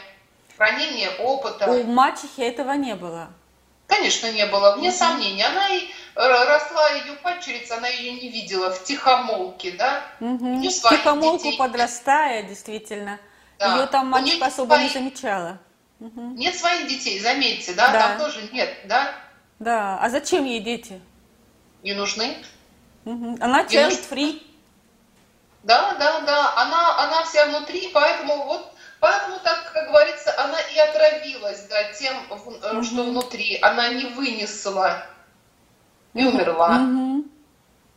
хранение 0.56 1.10
опыта. 1.20 1.70
У 1.70 1.84
мачехи 1.84 2.40
этого 2.40 2.72
не 2.72 2.94
было. 2.94 3.30
Конечно, 3.86 4.30
не 4.30 4.46
было, 4.46 4.76
вне 4.76 4.90
угу. 4.90 4.96
сомнений. 4.96 5.42
Она 5.42 5.68
и 5.68 5.80
э, 5.80 5.84
росла 6.14 6.90
ее 6.90 7.14
падчерица, 7.14 7.78
она 7.78 7.88
ее 7.88 8.12
не 8.12 8.28
видела 8.28 8.70
в 8.70 8.84
тихомолке, 8.84 9.72
да? 9.72 10.02
Угу. 10.20 10.60
В 10.60 10.70
тихомолку 10.70 11.44
детей. 11.44 11.58
подрастая, 11.58 12.42
действительно. 12.42 13.18
Да. 13.58 13.76
Ее 13.76 13.86
там 13.86 14.08
мачеха 14.08 14.46
особо 14.46 14.74
свои... 14.74 14.84
не 14.84 14.90
замечала. 14.90 15.58
Угу. 16.00 16.20
Нет 16.36 16.56
своих 16.56 16.88
детей, 16.88 17.20
заметьте, 17.20 17.74
да? 17.74 17.90
да? 17.90 18.08
Там 18.08 18.18
тоже 18.18 18.48
нет, 18.52 18.74
да? 18.86 19.14
Да. 19.58 19.98
А 19.98 20.10
зачем 20.10 20.44
ей 20.44 20.60
дети? 20.60 21.00
Не 21.82 21.94
нужны. 21.94 22.36
Угу. 23.04 23.38
Она 23.40 23.64
child 23.64 24.10
free. 24.10 24.42
Да, 25.62 25.94
да, 25.98 26.20
да, 26.20 26.54
она, 26.56 27.04
она 27.04 27.24
вся 27.24 27.46
внутри, 27.46 27.90
поэтому 27.94 28.44
вот, 28.44 28.72
поэтому 28.98 29.38
так, 29.40 29.72
как 29.72 29.88
говорится, 29.88 30.34
она 30.42 30.60
и 30.60 30.78
отравилась, 30.78 31.66
да, 31.68 31.84
тем, 31.92 32.16
mm 32.30 32.82
что 32.82 33.04
внутри, 33.04 33.58
она 33.62 33.88
не 33.88 34.06
вынесла 34.06 35.06
и 36.14 36.24
умерла. 36.24 36.78
mm 36.78 37.22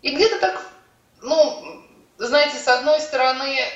И 0.04 0.16
где-то 0.16 0.40
так, 0.40 0.62
ну, 1.22 1.84
знаете, 2.18 2.58
с 2.58 2.68
одной 2.68 3.02
стороны, 3.02 3.58
э, 3.60 3.76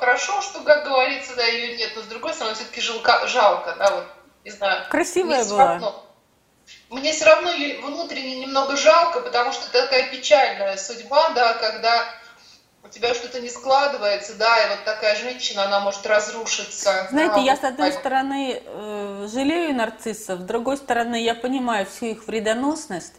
хорошо, 0.00 0.40
что, 0.40 0.60
как 0.60 0.84
говорится, 0.84 1.36
да, 1.36 1.44
ее 1.44 1.76
нет, 1.76 1.92
но 1.96 2.02
с 2.02 2.06
другой 2.06 2.32
стороны, 2.32 2.54
все-таки 2.54 2.80
жалко, 2.80 3.26
жалко, 3.26 3.76
да, 3.78 3.90
вот, 3.90 4.06
не 4.44 4.50
знаю. 4.50 4.86
Красивая 4.88 5.44
была. 5.44 5.64
Равно, 5.64 6.04
мне 6.88 7.12
все 7.12 7.26
равно 7.26 7.50
ее 7.50 7.80
внутренне 7.82 8.40
немного 8.40 8.76
жалко, 8.76 9.20
потому 9.20 9.52
что 9.52 9.66
это 9.68 9.82
такая 9.82 10.10
печальная 10.10 10.78
судьба, 10.78 11.30
да, 11.30 11.54
когда 11.54 12.17
у 12.88 12.90
тебя 12.90 13.14
что-то 13.14 13.40
не 13.40 13.50
складывается, 13.50 14.34
да, 14.34 14.64
и 14.64 14.68
вот 14.70 14.84
такая 14.84 15.14
женщина, 15.16 15.64
она 15.64 15.80
может 15.80 16.06
разрушиться. 16.06 17.06
Знаете, 17.10 17.34
да, 17.34 17.40
я 17.40 17.56
с 17.56 17.64
одной 17.64 17.92
стороны 17.92 18.62
э, 18.64 19.28
жалею 19.32 19.74
нарциссов, 19.74 20.40
с 20.40 20.42
другой 20.42 20.78
стороны 20.78 21.22
я 21.22 21.34
понимаю 21.34 21.86
всю 21.86 22.06
их 22.06 22.26
вредоносность, 22.26 23.14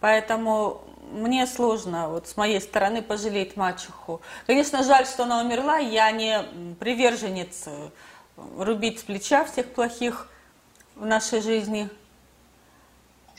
поэтому 0.00 0.82
мне 1.10 1.46
сложно 1.46 2.08
вот 2.08 2.28
с 2.28 2.36
моей 2.36 2.60
стороны 2.60 3.02
пожалеть 3.02 3.56
мачеху. 3.56 4.20
Конечно, 4.46 4.84
жаль, 4.84 5.06
что 5.06 5.24
она 5.24 5.40
умерла, 5.40 5.78
я 5.78 6.10
не 6.12 6.44
приверженец 6.78 7.64
э, 7.66 7.88
рубить 8.56 9.00
с 9.00 9.02
плеча 9.02 9.44
всех 9.44 9.72
плохих 9.72 10.28
в 10.94 11.04
нашей 11.04 11.40
жизни. 11.40 11.90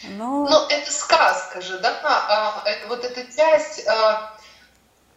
Но... 0.04 0.46
Ну, 0.46 0.68
это 0.68 0.92
сказка 0.92 1.62
же, 1.62 1.78
да, 1.80 2.00
а, 2.04 2.64
это, 2.66 2.88
вот 2.88 3.06
эта 3.06 3.24
часть... 3.34 3.86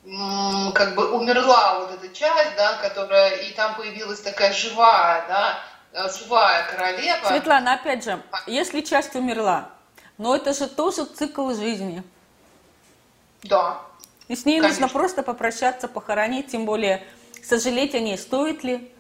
Как 0.05 0.97
бы 0.97 1.13
умерла 1.13 1.79
вот 1.79 1.93
эта 1.93 2.13
часть, 2.13 2.57
да, 2.57 2.79
которая, 2.79 3.37
и 3.37 3.53
там 3.53 3.77
появилась 3.77 4.21
такая 4.21 4.53
живая, 4.53 5.25
да, 5.29 5.59
э, 5.93 6.09
живая 6.19 6.67
королева. 6.71 7.29
Светлана, 7.29 7.75
опять 7.75 8.03
же, 8.03 8.21
если 8.49 8.81
часть 8.81 9.15
умерла, 9.15 9.71
но 10.19 10.35
это 10.35 10.55
же 10.55 10.67
тоже 10.67 11.05
цикл 11.05 11.53
жизни. 11.55 12.03
Да. 13.45 13.81
И 14.27 14.35
с 14.35 14.45
ней 14.45 14.61
конечно. 14.61 14.83
нужно 14.83 14.99
просто 14.99 15.23
попрощаться, 15.23 15.87
похоронить, 15.87 16.51
тем 16.51 16.65
более 16.65 17.07
сожалеть 17.43 17.95
о 17.95 18.01
ней 18.01 18.19
стоит 18.19 18.65
ли? 18.65 18.93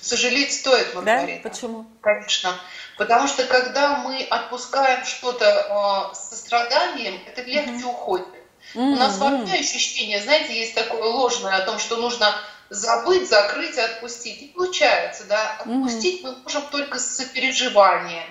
Сожалеть 0.00 0.52
стоит, 0.52 0.92
Маргарита. 0.96 1.42
Да? 1.44 1.48
Почему? 1.48 1.86
Конечно. 2.00 2.54
Потому 2.96 3.28
что 3.28 3.44
когда 3.46 3.98
мы 3.98 4.24
отпускаем 4.24 5.04
что-то 5.04 5.44
э, 5.44 6.14
со 6.16 6.34
страданием, 6.34 7.20
это 7.26 7.42
легче 7.42 7.70
mm-hmm. 7.70 7.90
уходит. 7.90 8.41
Mm-hmm. 8.74 8.92
У 8.92 8.96
нас 8.96 9.18
вообще 9.18 9.54
ощущение, 9.54 10.20
знаете, 10.20 10.58
есть 10.58 10.74
такое 10.74 11.02
ложное 11.02 11.56
о 11.56 11.66
том, 11.66 11.78
что 11.78 11.96
нужно 11.96 12.34
забыть, 12.70 13.28
закрыть, 13.28 13.76
отпустить. 13.76 14.40
Не 14.40 14.48
получается, 14.48 15.24
да. 15.24 15.56
Отпустить 15.58 16.22
mm-hmm. 16.22 16.32
мы 16.36 16.42
можем 16.42 16.62
только 16.70 16.98
с 16.98 17.16
сопереживанием. 17.16 18.28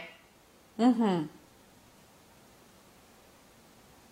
Mm-hmm. 0.77 1.27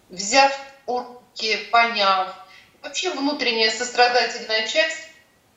Взяв 0.10 0.60
руки, 0.86 1.58
поняв. 1.72 2.36
Вообще 2.82 3.12
внутренняя 3.12 3.72
сострадательная 3.72 4.68
часть 4.68 5.10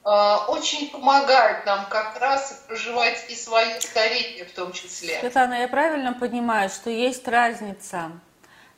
э, 0.05 0.09
очень 0.49 0.91
помогает 0.91 1.65
нам 1.67 1.87
как 1.89 2.19
раз 2.19 2.65
проживать 2.67 3.25
и 3.29 3.35
свое 3.35 3.81
старение 3.81 4.45
в 4.45 4.53
том 4.53 4.73
числе. 4.73 5.21
Светлана, 5.21 5.61
я 5.61 5.69
правильно 5.69 6.15
понимаю, 6.15 6.69
что 6.69 6.91
есть 6.91 7.29
разница 7.29 8.11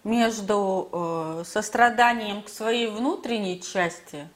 между 0.05 0.89
э, 0.93 1.45
состраданием 1.47 2.43
к 2.43 2.49
своей 2.49 2.87
внутренней 2.87 3.61
части 3.61 4.29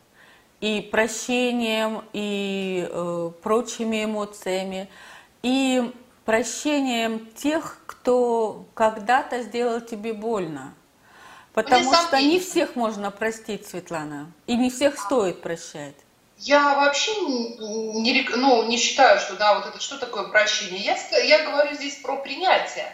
и 0.61 0.81
прощением, 0.81 2.05
и 2.13 2.89
э, 2.91 3.31
прочими 3.43 4.05
эмоциями, 4.05 4.89
и 5.43 5.93
прощением 6.25 7.27
тех, 7.37 7.79
кто 7.87 8.67
когда-то 8.75 9.43
сделал 9.43 9.81
тебе 9.81 10.13
больно. 10.13 10.75
Потому 11.53 11.93
что 11.93 12.21
не 12.21 12.39
всех 12.39 12.77
можно 12.77 13.11
простить, 13.11 13.67
Светлана, 13.67 14.31
и 14.47 14.57
не 14.57 14.71
всех 14.71 14.99
стоит 14.99 15.43
прощать. 15.43 15.95
Я 16.39 16.77
вообще 16.77 17.19
не, 17.21 18.29
ну, 18.37 18.63
не 18.69 18.77
считаю, 18.77 19.19
что 19.19 19.35
да, 19.35 19.59
вот 19.59 19.67
это 19.67 19.81
что 19.81 19.99
такое 19.99 20.29
прощение. 20.29 20.79
Я, 20.79 20.97
я 21.19 21.45
говорю 21.45 21.75
здесь 21.75 21.97
про 21.97 22.17
принятие. 22.17 22.87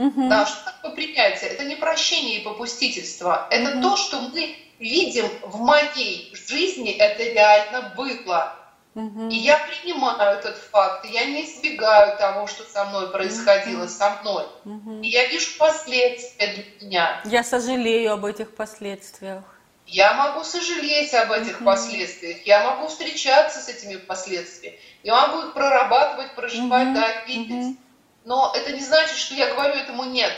Угу. 0.00 0.28
Да, 0.30 0.46
что 0.46 0.64
такое 0.64 0.92
принятие? 0.92 1.50
Это 1.50 1.64
не 1.64 1.76
прощение 1.76 2.40
и 2.40 2.44
попустительство. 2.44 3.46
Это 3.50 3.72
угу. 3.72 3.82
то, 3.82 3.96
что 3.98 4.20
мы 4.20 4.56
видим 4.78 5.28
в 5.42 5.60
моей 5.60 6.34
жизни, 6.34 6.90
это 6.92 7.22
реально 7.22 7.92
было. 7.94 8.56
Угу. 8.94 9.28
И 9.28 9.34
я 9.34 9.58
принимаю 9.58 10.38
этот 10.38 10.56
факт, 10.56 11.04
я 11.04 11.26
не 11.26 11.44
избегаю 11.44 12.16
того, 12.16 12.46
что 12.46 12.64
со 12.64 12.86
мной 12.86 13.10
происходило, 13.10 13.82
угу. 13.82 13.90
со 13.90 14.10
мной. 14.22 14.46
Угу. 14.64 15.02
И 15.02 15.08
я 15.08 15.28
вижу 15.28 15.58
последствия 15.58 16.46
для 16.54 16.64
меня. 16.80 17.20
Я 17.26 17.44
сожалею 17.44 18.14
об 18.14 18.24
этих 18.24 18.54
последствиях. 18.54 19.44
Я 19.86 20.14
могу 20.14 20.44
сожалеть 20.44 21.12
об 21.14 21.32
этих 21.32 21.60
mm 21.60 21.64
последствиях, 21.64 22.46
я 22.46 22.62
могу 22.62 22.86
встречаться 22.86 23.58
с 23.58 23.68
этими 23.68 23.96
последствиями, 23.96 24.78
я 25.02 25.26
могу 25.26 25.48
их 25.48 25.52
прорабатывать, 25.52 26.36
проживать, 26.36 26.88
mm-hmm. 26.88 26.94
да, 26.94 27.24
видеть. 27.26 27.50
Mm-hmm. 27.50 27.89
Но 28.24 28.52
это 28.54 28.72
не 28.72 28.80
значит, 28.80 29.16
что 29.16 29.34
я 29.34 29.52
говорю 29.52 29.74
этому 29.74 30.04
нет. 30.04 30.32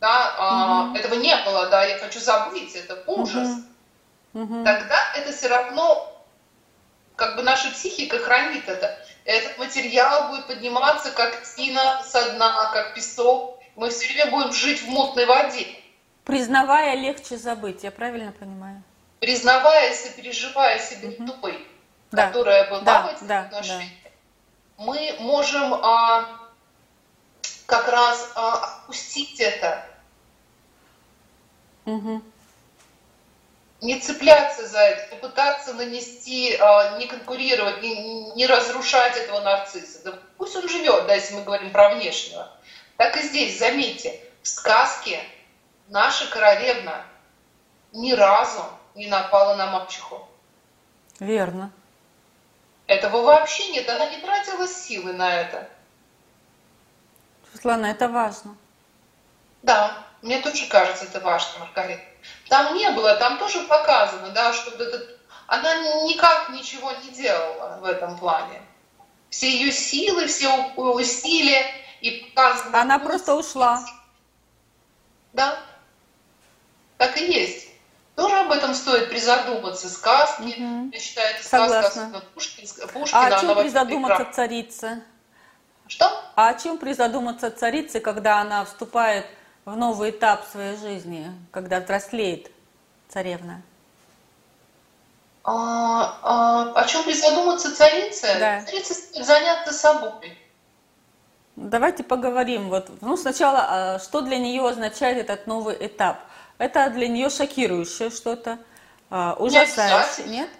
Да, 0.00 0.34
а, 0.38 0.96
этого 0.96 1.14
не 1.14 1.34
было, 1.44 1.68
да, 1.68 1.84
я 1.84 1.98
хочу 1.98 2.20
забыть, 2.20 2.76
это 2.76 3.02
ужас. 3.06 3.48
Mm-hmm. 4.32 4.64
Тогда 4.64 5.12
это 5.16 5.32
все 5.32 5.48
равно, 5.48 6.24
как 7.16 7.34
бы 7.34 7.42
наша 7.42 7.70
психика 7.70 8.18
хранит 8.18 8.68
это. 8.68 8.96
Этот 9.24 9.58
материал 9.58 10.30
будет 10.30 10.46
подниматься 10.46 11.10
как 11.10 11.42
тина 11.42 12.02
со 12.04 12.30
дна, 12.34 12.70
как 12.72 12.94
песок. 12.94 13.58
Мы 13.74 13.90
все 13.90 14.06
время 14.12 14.30
будем 14.30 14.52
жить 14.52 14.82
в 14.82 14.88
мутной 14.88 15.26
воде. 15.26 15.66
Признавая, 16.24 16.94
легче 16.94 17.36
забыть, 17.36 17.82
я 17.82 17.90
правильно 17.90 18.32
понимаю? 18.32 18.82
Признавая, 19.18 19.92
сопереживая 19.94 20.78
себе 20.78 21.08
угу. 21.08 21.32
той, 21.40 21.66
да. 22.12 22.28
которая 22.28 22.70
была 22.70 22.80
да, 22.82 23.02
в 23.02 23.16
этих 23.16 23.26
да, 23.26 23.40
отношениях, 23.40 23.90
да. 24.04 24.84
мы 24.84 25.16
можем 25.18 25.74
а, 25.74 26.37
как 27.68 27.86
раз 27.86 28.32
а, 28.34 28.54
отпустить 28.54 29.38
это. 29.40 29.84
Угу. 31.84 32.22
Не 33.82 34.00
цепляться 34.00 34.66
за 34.66 34.78
это, 34.78 35.14
не 35.14 35.20
пытаться 35.20 35.74
нанести, 35.74 36.56
а, 36.56 36.96
не 36.96 37.06
конкурировать, 37.06 37.82
не, 37.82 38.30
не 38.30 38.46
разрушать 38.46 39.18
этого 39.18 39.40
нарцисса. 39.40 40.00
Да 40.02 40.18
пусть 40.38 40.56
он 40.56 40.66
живет, 40.66 41.06
да, 41.06 41.14
если 41.14 41.34
мы 41.34 41.42
говорим 41.42 41.70
про 41.70 41.94
внешнего. 41.94 42.50
Так 42.96 43.18
и 43.18 43.22
здесь, 43.22 43.58
заметьте, 43.58 44.18
в 44.42 44.48
сказке 44.48 45.20
наша 45.88 46.26
королевна 46.30 47.04
ни 47.92 48.12
разу 48.12 48.64
не 48.94 49.08
напала 49.08 49.56
на 49.56 49.66
мачеху. 49.66 50.26
Верно. 51.20 51.70
Этого 52.86 53.20
вообще 53.20 53.68
нет, 53.72 53.86
она 53.90 54.08
не 54.08 54.16
тратила 54.22 54.66
силы 54.66 55.12
на 55.12 55.42
это. 55.42 55.68
Светлана, 57.58 57.86
это 57.86 58.08
важно. 58.08 58.56
Да, 59.62 60.04
мне 60.22 60.40
тоже 60.40 60.68
кажется, 60.68 61.06
это 61.06 61.18
важно, 61.18 61.58
Маргарита. 61.58 62.02
Там 62.48 62.76
не 62.76 62.88
было, 62.92 63.16
там 63.16 63.38
тоже 63.38 63.62
показано, 63.62 64.30
да, 64.30 64.52
что 64.52 64.70
этот, 64.70 65.18
она 65.48 65.76
никак 66.04 66.50
ничего 66.50 66.92
не 67.04 67.10
делала 67.10 67.78
в 67.80 67.84
этом 67.84 68.16
плане. 68.16 68.62
Все 69.28 69.50
ее 69.50 69.72
силы, 69.72 70.26
все 70.26 70.48
усилия 70.76 71.66
и 72.00 72.32
показано. 72.32 72.80
Она 72.80 73.00
просто 73.00 73.34
ушла. 73.34 73.84
Да, 75.32 75.58
так 76.96 77.16
и 77.16 77.24
есть. 77.24 77.68
Тоже 78.14 78.36
об 78.36 78.52
этом 78.52 78.72
стоит 78.72 79.08
призадуматься. 79.10 79.88
Сказки, 79.88 80.42
угу. 80.42 80.90
я 80.92 81.00
считаю, 81.00 81.34
это 81.34 81.44
сказка. 81.44 82.22
Пушкина. 82.34 82.86
Пушкина. 82.86 83.20
А 83.20 83.26
о 83.26 83.40
чем 83.40 83.58
призадуматься 83.58 84.16
прекрасна. 84.16 84.32
царица? 84.32 85.02
Что? 85.88 86.06
А 86.36 86.50
о 86.50 86.54
чем 86.54 86.78
призадуматься 86.78 87.50
царице, 87.50 87.98
когда 88.00 88.40
она 88.40 88.64
вступает 88.64 89.26
в 89.64 89.74
новый 89.76 90.10
этап 90.10 90.46
своей 90.50 90.76
жизни, 90.76 91.32
когда 91.50 91.80
взрослеет 91.80 92.50
царевна? 93.08 93.62
А, 95.44 96.18
а, 96.22 96.72
о 96.74 96.84
чем 96.84 97.04
призадуматься 97.04 97.74
царице? 97.74 98.36
Да. 98.38 98.60
Царица 98.66 98.94
заняться 99.24 99.72
собой. 99.72 100.38
Давайте 101.56 102.04
поговорим. 102.04 102.68
Вот, 102.68 102.90
ну, 103.00 103.16
сначала, 103.16 103.66
а, 103.68 103.98
что 103.98 104.20
для 104.20 104.38
нее 104.38 104.68
означает 104.68 105.18
этот 105.18 105.46
новый 105.46 105.74
этап? 105.80 106.18
Это 106.58 106.90
для 106.90 107.08
нее 107.08 107.30
шокирующее 107.30 108.10
что-то, 108.10 108.58
а, 109.10 109.34
ужасающее, 109.38 110.28
нет? 110.28 110.50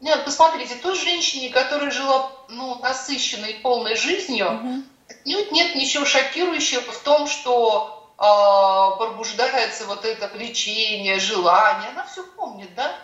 Нет, 0.00 0.24
посмотрите, 0.24 0.76
той 0.76 0.96
женщине, 0.96 1.50
которая 1.50 1.90
жила 1.90 2.32
ну, 2.48 2.76
насыщенной, 2.76 3.54
полной 3.62 3.96
жизнью, 3.96 4.46
угу. 4.50 4.82
нет 5.24 5.74
ничего 5.74 6.06
шокирующего 6.06 6.90
в 6.92 6.98
том, 7.00 7.26
что 7.26 8.10
э, 8.16 8.98
пробуждается 8.98 9.84
вот 9.86 10.06
это 10.06 10.28
влечение, 10.28 11.20
желание. 11.20 11.90
Она 11.90 12.06
все 12.06 12.24
помнит, 12.24 12.74
да? 12.74 12.94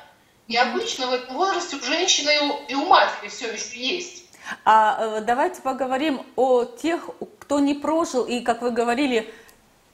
И 0.48 0.56
обычно 0.56 1.08
в 1.08 1.12
этом 1.12 1.36
возрасте 1.36 1.76
у 1.76 1.82
женщины 1.82 2.30
и 2.34 2.38
у, 2.38 2.52
и 2.68 2.74
у 2.74 2.86
матери 2.86 3.28
все 3.28 3.52
еще 3.52 3.78
есть. 3.78 4.24
А 4.64 4.96
э, 4.98 5.20
давайте 5.20 5.60
поговорим 5.60 6.24
о 6.36 6.64
тех, 6.64 7.10
кто 7.40 7.58
не 7.58 7.74
прожил 7.74 8.24
и, 8.24 8.40
как 8.40 8.62
вы 8.62 8.70
говорили, 8.70 9.32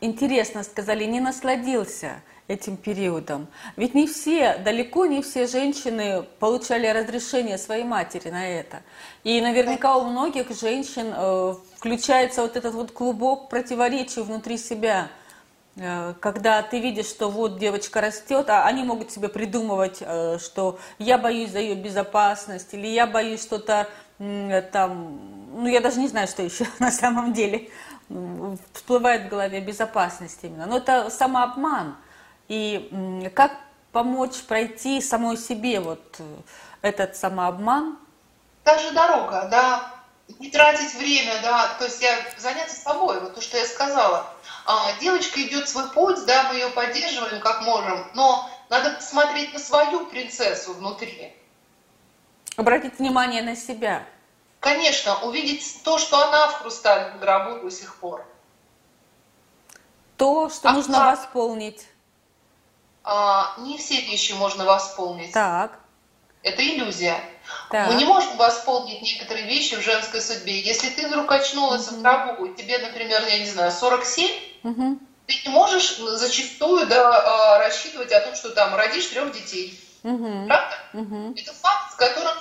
интересно 0.01 0.63
сказали, 0.63 1.05
не 1.05 1.21
насладился 1.21 2.23
этим 2.53 2.77
периодом. 2.77 3.49
Ведь 3.77 3.95
не 3.95 4.07
все, 4.07 4.59
далеко 4.59 5.07
не 5.07 5.23
все 5.23 5.47
женщины 5.47 6.25
получали 6.39 6.87
разрешение 6.87 7.59
своей 7.59 7.85
матери 7.85 8.29
на 8.31 8.47
это. 8.47 8.83
И 9.25 9.41
наверняка 9.41 9.97
у 9.97 10.05
многих 10.05 10.51
женщин 10.59 11.13
э, 11.17 11.55
включается 11.77 12.43
вот 12.43 12.57
этот 12.57 12.75
вот 12.75 12.93
клубок 12.93 13.49
противоречий 13.49 14.21
внутри 14.21 14.59
себя. 14.59 15.09
Э, 15.77 16.15
когда 16.21 16.63
ты 16.63 16.81
видишь, 16.81 17.07
что 17.07 17.31
вот 17.31 17.59
девочка 17.59 18.01
растет, 18.01 18.51
а 18.51 18.65
они 18.67 18.85
могут 18.85 19.11
себе 19.11 19.29
придумывать, 19.29 19.99
э, 20.01 20.39
что 20.39 20.79
я 20.99 21.19
боюсь 21.19 21.51
за 21.51 21.61
ее 21.61 21.75
безопасность, 21.75 22.75
или 22.75 22.87
я 22.87 23.07
боюсь 23.07 23.43
что-то 23.43 23.89
там, 24.71 25.19
ну 25.53 25.67
я 25.67 25.81
даже 25.81 25.99
не 25.99 26.07
знаю, 26.07 26.29
что 26.29 26.45
еще 26.45 26.65
на 26.79 26.93
самом 26.93 27.33
деле 27.33 27.71
всплывает 28.73 29.25
в 29.25 29.29
голове 29.29 29.61
безопасность 29.61 30.39
именно. 30.43 30.67
Но 30.67 30.77
это 30.77 31.11
самообман. 31.11 31.97
И 32.53 33.31
как 33.35 33.53
помочь 33.93 34.43
пройти 34.43 35.01
самой 35.01 35.39
себе 35.39 35.81
вот 35.81 36.03
э, 36.19 36.25
этот 36.83 37.17
самообман? 37.17 37.97
Та 38.63 38.77
же 38.77 38.91
дорога, 38.91 39.49
да, 39.51 39.91
не 40.39 40.51
тратить 40.51 40.95
время, 40.97 41.41
да, 41.43 41.75
то 41.79 41.87
есть 41.87 42.03
я 42.03 42.15
заняться 42.37 42.79
собой, 42.79 43.21
вот 43.21 43.35
то, 43.35 43.41
что 43.41 43.57
я 43.57 43.65
сказала. 43.65 44.27
А, 44.67 44.93
девочка 45.01 45.41
идет 45.41 45.67
свой 45.67 45.89
путь, 45.93 46.27
да, 46.27 46.51
мы 46.51 46.57
ее 46.57 46.69
поддерживаем 46.69 47.41
как 47.41 47.63
можем, 47.63 48.07
но 48.13 48.51
надо 48.69 48.97
посмотреть 48.97 49.55
на 49.55 49.59
свою 49.59 50.05
принцессу 50.05 50.75
внутри. 50.75 51.35
Обратить 52.59 52.99
внимание 52.99 53.41
на 53.41 53.57
себя. 53.57 54.05
Конечно, 54.61 55.25
увидеть 55.25 55.81
то, 55.85 55.97
что 55.97 56.29
она 56.29 56.49
в 56.49 56.55
хрустальном 56.57 57.19
гробу 57.19 57.63
до 57.63 57.71
сих 57.71 57.97
пор. 57.97 58.27
То, 60.19 60.51
что 60.51 60.69
а 60.69 60.73
нужно 60.75 60.99
как? 60.99 61.17
восполнить. 61.17 61.87
А, 63.05 63.55
не 63.59 63.79
все 63.79 64.01
вещи 64.01 64.33
можно 64.33 64.65
восполнить. 64.65 65.33
Так. 65.33 65.79
Это 66.43 66.63
иллюзия. 66.63 67.21
Так. 67.71 67.89
Мы 67.89 67.95
не 67.95 68.05
можем 68.05 68.37
восполнить 68.37 69.03
некоторые 69.03 69.47
вещи 69.47 69.77
в 69.77 69.83
женской 69.83 70.21
судьбе. 70.21 70.61
Если 70.61 70.89
ты 70.91 71.07
вдруг 71.07 71.31
очнулась 71.31 71.89
угу. 71.89 71.97
в 71.97 72.03
гробу, 72.03 72.47
и 72.47 72.55
тебе, 72.55 72.79
например, 72.79 73.25
я 73.27 73.39
не 73.39 73.47
знаю, 73.47 73.71
47, 73.71 74.31
угу. 74.65 74.99
ты 75.27 75.35
не 75.45 75.49
можешь 75.51 75.97
зачастую 75.99 76.87
да, 76.87 77.55
а, 77.55 77.59
рассчитывать 77.59 78.13
о 78.13 78.21
том, 78.21 78.35
что 78.35 78.51
там 78.51 78.75
родишь 78.75 79.07
трех 79.07 79.33
детей. 79.33 79.79
Угу. 80.03 80.47
Правда? 80.47 80.77
Угу. 80.95 81.35
Это 81.37 81.53
факт, 81.53 81.93
с 81.93 81.97
которым, 81.97 82.35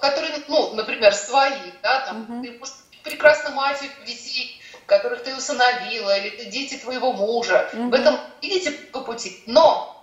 который, 0.00 0.30
ну, 0.48 0.74
например, 0.74 1.14
свои, 1.14 1.72
да, 1.82 2.00
там, 2.06 2.22
угу. 2.22 2.42
ты 2.42 2.58
можешь 2.58 2.74
прекрасно 3.04 3.50
матерью 3.50 3.92
детей, 4.04 4.60
которых 4.86 5.22
ты 5.22 5.34
усыновила, 5.34 6.18
или 6.18 6.44
дети 6.44 6.76
твоего 6.76 7.12
мужа. 7.12 7.68
Угу. 7.72 7.90
В 7.90 7.94
этом 7.94 8.18
идите 8.42 8.72
по 8.72 9.00
пути. 9.00 9.42
Но 9.46 9.97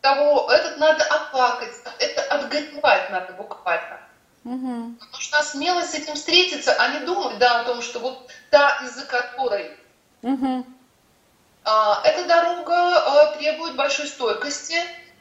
того, 0.00 0.50
этот 0.50 0.78
надо 0.78 1.04
оплакать, 1.04 1.74
это 1.98 2.22
отгоревать 2.34 3.10
надо 3.10 3.32
буквально. 3.34 4.00
Угу. 4.44 4.94
Нужна 5.12 5.42
смелость 5.42 5.90
с 5.90 5.94
этим 5.94 6.14
встретиться, 6.14 6.74
а 6.78 6.88
не 6.98 7.06
думать, 7.06 7.38
да, 7.38 7.60
о 7.60 7.64
том, 7.64 7.82
что 7.82 7.98
вот 7.98 8.30
та, 8.50 8.80
из-за 8.84 9.04
которой. 9.04 9.76
Угу. 10.22 10.66
А, 11.64 12.02
эта 12.04 12.26
дорога 12.26 12.74
а, 12.74 13.36
требует 13.36 13.76
большой 13.76 14.06
стойкости, 14.06 14.76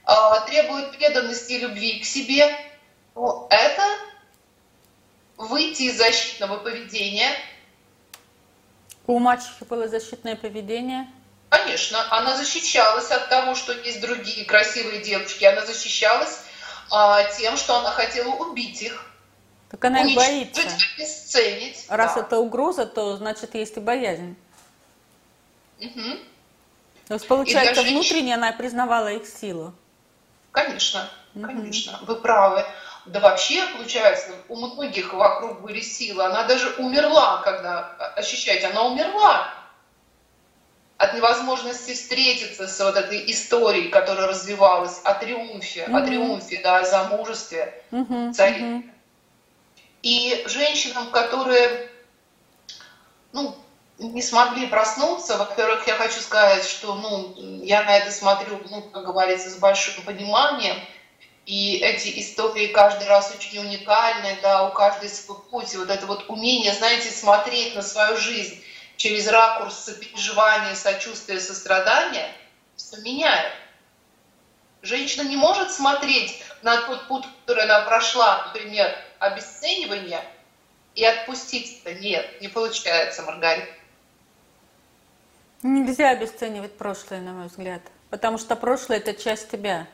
а, 0.06 0.40
требует 0.42 0.98
преданности 0.98 1.54
и 1.54 1.60
любви 1.60 2.00
к 2.00 2.06
себе, 2.06 2.56
Ну, 3.16 3.48
это 3.50 3.84
выйти 5.36 5.84
из 5.84 5.98
защитного 5.98 6.58
поведения. 6.58 7.32
У 9.06 9.20
мачехи 9.20 9.64
было 9.66 9.88
защитное 9.88 10.36
поведение? 10.36 11.12
Конечно, 11.50 12.06
она 12.12 12.38
защищалась 12.38 13.10
от 13.10 13.30
того, 13.30 13.56
что 13.56 13.74
есть 13.74 14.02
другие 14.02 14.46
красивые 14.46 15.02
девочки. 15.02 15.44
Она 15.46 15.66
защищалась 15.66 16.42
а, 16.92 17.24
тем, 17.24 17.58
что 17.58 17.78
она 17.78 17.92
хотела 17.92 18.30
убить 18.36 18.82
их. 18.84 19.06
Так 19.72 19.84
она 19.86 20.04
их 20.04 20.16
боится. 20.16 20.62
обесценить. 20.96 21.86
Раз 21.90 22.16
да. 22.16 22.22
это 22.22 22.38
угроза, 22.38 22.86
то 22.86 23.18
значит 23.18 23.56
есть 23.56 23.78
и 23.78 23.80
боязнь. 23.80 24.36
Угу. 25.80 26.18
То 27.08 27.14
есть, 27.16 27.28
получается, 27.28 27.82
и 27.82 27.90
внутренне 27.90 28.36
она 28.36 28.52
признавала 28.52 29.08
их 29.08 29.26
силу. 29.26 29.74
Конечно, 30.52 31.10
угу. 31.34 31.46
конечно, 31.46 32.00
вы 32.04 32.16
правы. 32.16 32.64
Да 33.06 33.20
вообще, 33.20 33.66
получается, 33.76 34.36
у 34.50 34.56
многих 34.56 35.14
вокруг 35.14 35.62
были 35.62 35.82
силы. 35.82 36.24
Она 36.26 36.44
даже 36.44 36.70
умерла, 36.78 37.42
когда, 37.44 37.96
ощущаете, 38.16 38.68
она 38.68 38.84
умерла 38.84 39.52
от 41.00 41.14
невозможности 41.14 41.94
встретиться 41.94 42.68
с 42.68 42.78
вот 42.82 42.98
этой 42.98 43.32
историей, 43.32 43.88
которая 43.88 44.28
развивалась 44.28 45.00
о 45.06 45.14
триумфе, 45.14 45.86
mm-hmm. 45.86 45.98
о 45.98 46.06
триумфе, 46.06 46.60
да, 46.62 46.80
о 46.80 46.86
замужестве 46.86 47.82
mm-hmm. 47.92 48.34
царей. 48.34 48.62
Mm-hmm. 48.62 48.90
И 50.04 50.44
женщинам, 50.48 51.10
которые, 51.12 51.90
ну, 53.32 53.56
не 53.98 54.22
смогли 54.22 54.68
проснуться, 54.68 55.38
во-первых, 55.38 55.88
я 55.88 55.96
хочу 55.96 56.20
сказать, 56.20 56.66
что, 56.66 56.96
ну, 56.96 57.34
я 57.64 57.84
на 57.84 57.96
это 57.96 58.12
смотрю, 58.12 58.60
ну, 58.70 58.82
как 58.82 59.06
говорится, 59.06 59.50
с 59.50 59.56
большим 59.56 60.04
пониманием, 60.04 60.76
и 61.46 61.78
эти 61.78 62.20
истории 62.20 62.68
каждый 62.68 63.08
раз 63.08 63.34
очень 63.34 63.60
уникальны, 63.60 64.38
да, 64.42 64.68
у 64.68 64.74
каждой 64.74 65.08
свой 65.08 65.38
путь, 65.50 65.74
и 65.74 65.78
вот 65.78 65.90
это 65.90 66.06
вот 66.06 66.26
умение, 66.28 66.74
знаете, 66.74 67.10
смотреть 67.10 67.74
на 67.76 67.84
свою 67.84 68.18
жизнь 68.18 68.62
через 69.00 69.30
ракурс 69.30 69.76
сопереживания, 69.76 70.76
сочувствия, 70.76 71.40
сострадания, 71.40 72.30
все 72.76 72.98
меняет. 72.98 73.54
Женщина 74.82 75.28
не 75.28 75.38
может 75.38 75.72
смотреть 75.72 76.44
на 76.64 76.82
тот 76.82 77.08
путь, 77.08 77.24
который 77.42 77.64
она 77.64 77.82
прошла, 77.82 78.48
например, 78.48 78.94
обесценивание, 79.20 80.22
и 80.96 81.06
отпустить 81.06 81.82
это. 81.82 81.98
Нет, 81.98 82.42
не 82.42 82.50
получается, 82.50 83.22
Маргарита. 83.22 83.72
Нельзя 85.64 86.10
обесценивать 86.10 86.78
прошлое, 86.78 87.22
на 87.22 87.32
мой 87.32 87.48
взгляд. 87.48 87.82
Потому 88.10 88.38
что 88.38 88.58
прошлое– 88.58 88.98
это 89.00 89.14
часть 89.14 89.50
тебя. 89.50 89.88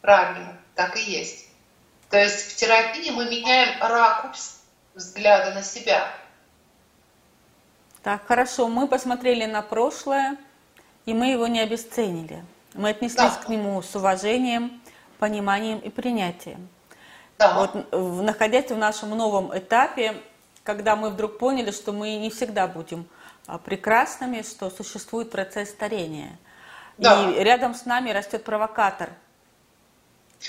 Правильно, 0.00 0.60
так 0.76 0.96
и 0.96 1.02
есть. 1.02 1.48
То 2.08 2.18
есть 2.18 2.52
в 2.52 2.56
терапии 2.56 3.10
мы 3.10 3.24
меняем 3.24 3.82
ракурс 3.82 4.60
взгляда 4.94 5.54
на 5.54 5.62
себя. 5.62 6.08
Так, 8.02 8.26
хорошо, 8.26 8.68
мы 8.68 8.88
посмотрели 8.88 9.44
на 9.44 9.62
прошлое, 9.62 10.36
и 11.06 11.14
мы 11.14 11.28
его 11.28 11.46
не 11.46 11.60
обесценили. 11.60 12.44
Мы 12.74 12.90
отнеслись 12.90 13.34
да. 13.34 13.42
к 13.44 13.48
нему 13.48 13.80
с 13.80 13.94
уважением, 13.94 14.82
пониманием 15.18 15.78
и 15.78 15.88
принятием. 15.88 16.68
Да. 17.38 17.54
Вот, 17.54 17.92
находясь 17.92 18.70
в 18.70 18.76
нашем 18.76 19.10
новом 19.10 19.56
этапе, 19.56 20.20
когда 20.64 20.96
мы 20.96 21.10
вдруг 21.10 21.38
поняли, 21.38 21.70
что 21.70 21.92
мы 21.92 22.16
не 22.16 22.30
всегда 22.30 22.66
будем 22.66 23.06
а, 23.46 23.58
прекрасными, 23.58 24.42
что 24.42 24.70
существует 24.70 25.30
процесс 25.30 25.70
старения. 25.70 26.36
Да. 26.98 27.30
И 27.30 27.44
рядом 27.44 27.74
с 27.74 27.84
нами 27.84 28.10
растет 28.10 28.42
провокатор. 28.42 29.10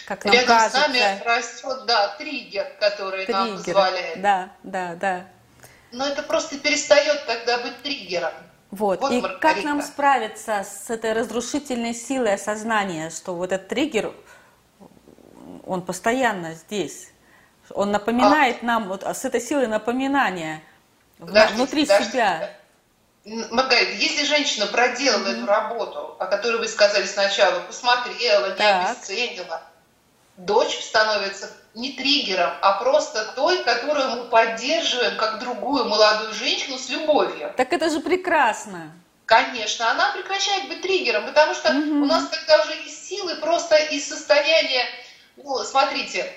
Как 0.07 0.25
нам 0.25 0.33
рядом 0.33 0.47
кажется. 0.47 0.77
с 0.77 0.87
нами 0.87 1.23
растет, 1.23 1.85
да, 1.85 2.15
триггер, 2.17 2.65
который 2.79 3.25
триггер. 3.25 3.33
нам 3.33 3.57
позволяет. 3.57 4.21
Да, 4.21 4.49
да, 4.63 4.95
да 4.95 5.25
но 5.93 6.07
это 6.07 6.23
просто 6.23 6.57
перестает 6.57 7.25
тогда 7.25 7.59
быть 7.59 7.81
триггером. 7.81 8.33
Вот. 8.71 9.01
вот 9.01 9.11
и 9.11 9.21
Маргарита. 9.21 9.39
как 9.39 9.63
нам 9.63 9.81
справиться 9.83 10.63
с 10.63 10.89
этой 10.89 11.13
разрушительной 11.13 11.93
силой 11.93 12.33
осознания, 12.33 13.11
что 13.11 13.35
вот 13.35 13.51
этот 13.51 13.67
триггер, 13.67 14.13
он 15.65 15.83
постоянно 15.83 16.55
здесь. 16.55 17.09
Он 17.69 17.91
напоминает 17.91 18.57
а. 18.61 18.65
нам, 18.65 18.87
вот 18.87 19.03
с 19.03 19.23
этой 19.23 19.39
силой 19.39 19.67
напоминания 19.67 20.63
подождите, 21.19 21.55
внутри 21.55 21.85
подождите. 21.85 22.11
себя. 22.11 22.49
Маргарита, 23.51 23.91
если 23.93 24.25
женщина 24.25 24.65
проделала 24.65 25.27
mm-hmm. 25.27 25.37
эту 25.37 25.45
работу, 25.45 26.15
о 26.19 26.25
которой 26.25 26.57
вы 26.57 26.67
сказали 26.67 27.05
сначала, 27.05 27.61
посмотрела, 27.61 28.49
не 28.49 28.57
так. 28.57 28.89
обесценила, 28.89 29.61
дочь 30.35 30.77
становится 30.83 31.49
не 31.75 31.93
триггером, 31.93 32.51
а 32.61 32.73
просто 32.73 33.33
той, 33.35 33.63
которую 33.63 34.09
мы 34.09 34.23
поддерживаем 34.25 35.17
как 35.17 35.39
другую 35.39 35.85
молодую 35.85 36.33
женщину 36.33 36.77
с 36.77 36.89
любовью. 36.89 37.53
Так 37.57 37.73
это 37.73 37.89
же 37.89 37.99
прекрасно. 37.99 38.91
Конечно, 39.25 39.89
она 39.89 40.11
прекращает 40.11 40.67
быть 40.67 40.81
триггером, 40.81 41.25
потому 41.25 41.53
что 41.53 41.71
угу. 41.71 42.03
у 42.03 42.05
нас 42.05 42.27
тогда 42.27 42.61
уже 42.61 42.75
из 42.83 43.07
силы 43.07 43.35
просто 43.35 43.75
из 43.75 44.07
состояния, 44.07 44.85
ну, 45.37 45.59
смотрите, 45.63 46.31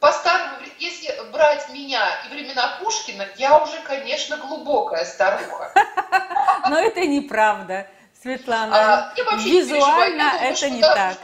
по 0.00 0.12
старому, 0.12 0.56
если 0.78 1.14
брать 1.32 1.70
меня 1.70 2.06
и 2.26 2.34
времена 2.34 2.78
Пушкина, 2.82 3.26
я 3.36 3.56
уже, 3.56 3.80
конечно, 3.86 4.36
глубокая 4.36 5.04
старуха. 5.06 5.72
Но 6.68 6.78
это 6.78 7.06
неправда, 7.06 7.86
Светлана. 8.20 8.76
А, 8.76 9.14
Визуально 9.38 10.32
это 10.42 10.68
не 10.68 10.82
так 10.82 11.16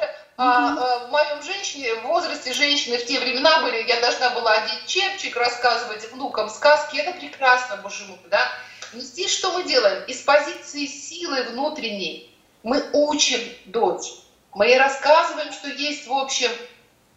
а, 0.43 0.75
а, 0.75 0.99
в 1.07 1.11
моем 1.11 1.43
женщине, 1.43 1.97
в 1.97 2.05
возрасте 2.05 2.55
женщины 2.55 2.97
в 2.97 3.05
те 3.05 3.21
времена 3.21 3.61
были, 3.61 3.87
я 3.87 4.01
должна 4.01 4.31
была 4.31 4.53
одеть 4.55 4.87
чепчик, 4.87 5.37
рассказывать 5.37 6.11
внукам 6.11 6.49
сказки, 6.49 6.97
это 6.97 7.13
прекрасно, 7.13 7.77
боже 7.77 8.05
мой, 8.07 8.19
да. 8.31 8.51
Но 8.95 9.01
здесь 9.01 9.37
что 9.37 9.53
мы 9.53 9.65
делаем? 9.65 10.03
Из 10.05 10.23
позиции 10.23 10.87
силы 10.87 11.43
внутренней 11.43 12.35
мы 12.63 12.83
учим 12.95 13.39
дочь. 13.67 14.13
Мы 14.55 14.69
ей 14.69 14.79
рассказываем, 14.79 15.53
что 15.53 15.69
есть, 15.69 16.07
в 16.07 16.13
общем, 16.15 16.51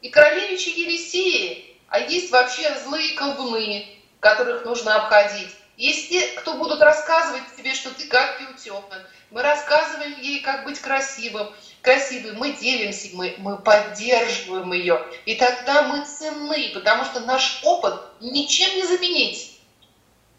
и 0.02 0.10
королевичи 0.10 0.78
Елисеи, 0.78 1.78
а 1.88 2.00
есть 2.00 2.30
вообще 2.30 2.78
злые 2.80 3.14
колдуны, 3.14 3.88
которых 4.20 4.66
нужно 4.66 4.96
обходить. 4.98 5.56
Есть 5.78 6.10
те, 6.10 6.28
кто 6.40 6.56
будут 6.56 6.82
рассказывать 6.82 7.44
тебе, 7.56 7.74
что 7.74 7.90
ты 7.92 8.06
как 8.06 8.42
утенок. 8.42 9.10
Мы 9.32 9.42
рассказываем 9.42 10.20
ей, 10.20 10.42
как 10.42 10.66
быть 10.66 10.82
красивым 10.82 11.56
красивый, 11.84 12.32
мы 12.34 12.54
делимся, 12.54 13.10
мы, 13.14 13.36
мы 13.38 13.58
поддерживаем 13.58 14.74
ее. 14.74 15.00
И 15.26 15.36
тогда 15.36 15.84
мы 15.84 16.06
ценны, 16.06 16.72
потому 16.74 17.06
что 17.06 17.20
наш 17.20 17.62
опыт 17.64 18.02
ничем 18.22 18.74
не 18.76 18.84
заменить. 18.84 19.60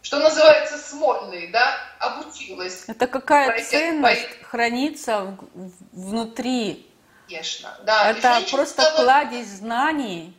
Что 0.01 0.19
называется 0.19 0.77
смольный, 0.77 1.47
да, 1.47 1.77
обучилась. 1.99 2.83
Это 2.87 3.07
какая 3.07 3.63
ценность 3.63 4.39
по... 4.39 4.45
хранится 4.45 5.37
внутри. 5.93 6.87
Конечно, 7.27 7.75
да. 7.83 8.11
Это 8.11 8.41
просто 8.51 8.83
стала... 8.83 9.03
кладезь 9.03 9.47
знаний, 9.47 10.35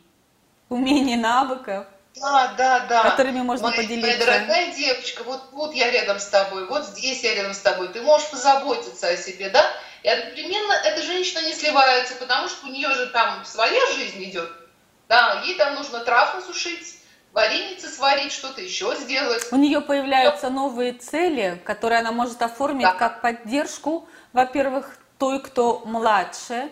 умений, 0.69 1.17
навыков. 1.17 1.85
Да, 2.19 2.53
да, 2.57 2.79
да. 2.81 3.03
Которыми 3.11 3.41
можно 3.41 3.67
моя, 3.67 3.81
поделиться. 3.81 4.07
Моя 4.07 4.17
дорогая 4.17 4.73
девочка, 4.73 5.23
вот, 5.23 5.41
вот 5.51 5.73
я 5.73 5.91
рядом 5.91 6.19
с 6.19 6.27
тобой, 6.27 6.67
вот 6.67 6.85
здесь 6.85 7.23
я 7.23 7.35
рядом 7.35 7.53
с 7.53 7.59
тобой. 7.59 7.87
Ты 7.89 8.01
можешь 8.01 8.29
позаботиться 8.29 9.07
о 9.07 9.17
себе, 9.17 9.49
да? 9.49 9.65
И 10.03 10.09
одновременно 10.09 10.73
эта 10.73 11.01
женщина 11.01 11.45
не 11.45 11.53
сливается, 11.53 12.15
потому 12.15 12.47
что 12.47 12.67
у 12.67 12.69
нее 12.69 12.89
же 12.91 13.07
там 13.07 13.43
своя 13.45 13.81
жизнь 13.93 14.23
идет. 14.23 14.49
Да, 15.09 15.41
ей 15.45 15.55
там 15.55 15.75
нужно 15.75 15.99
трав 16.01 16.35
насушить, 16.35 16.97
вареницы 17.33 17.87
сварить, 17.87 18.31
что-то 18.31 18.61
еще 18.61 18.95
сделать. 18.95 19.47
У 19.51 19.55
нее 19.55 19.81
появляются 19.81 20.49
новые 20.49 20.93
цели, 20.93 21.61
которые 21.65 21.99
она 21.99 22.11
может 22.11 22.41
оформить 22.41 22.83
да. 22.83 22.93
как 22.93 23.21
поддержку, 23.21 24.07
во-первых, 24.33 24.97
той, 25.17 25.41
кто 25.41 25.81
младше. 25.85 26.69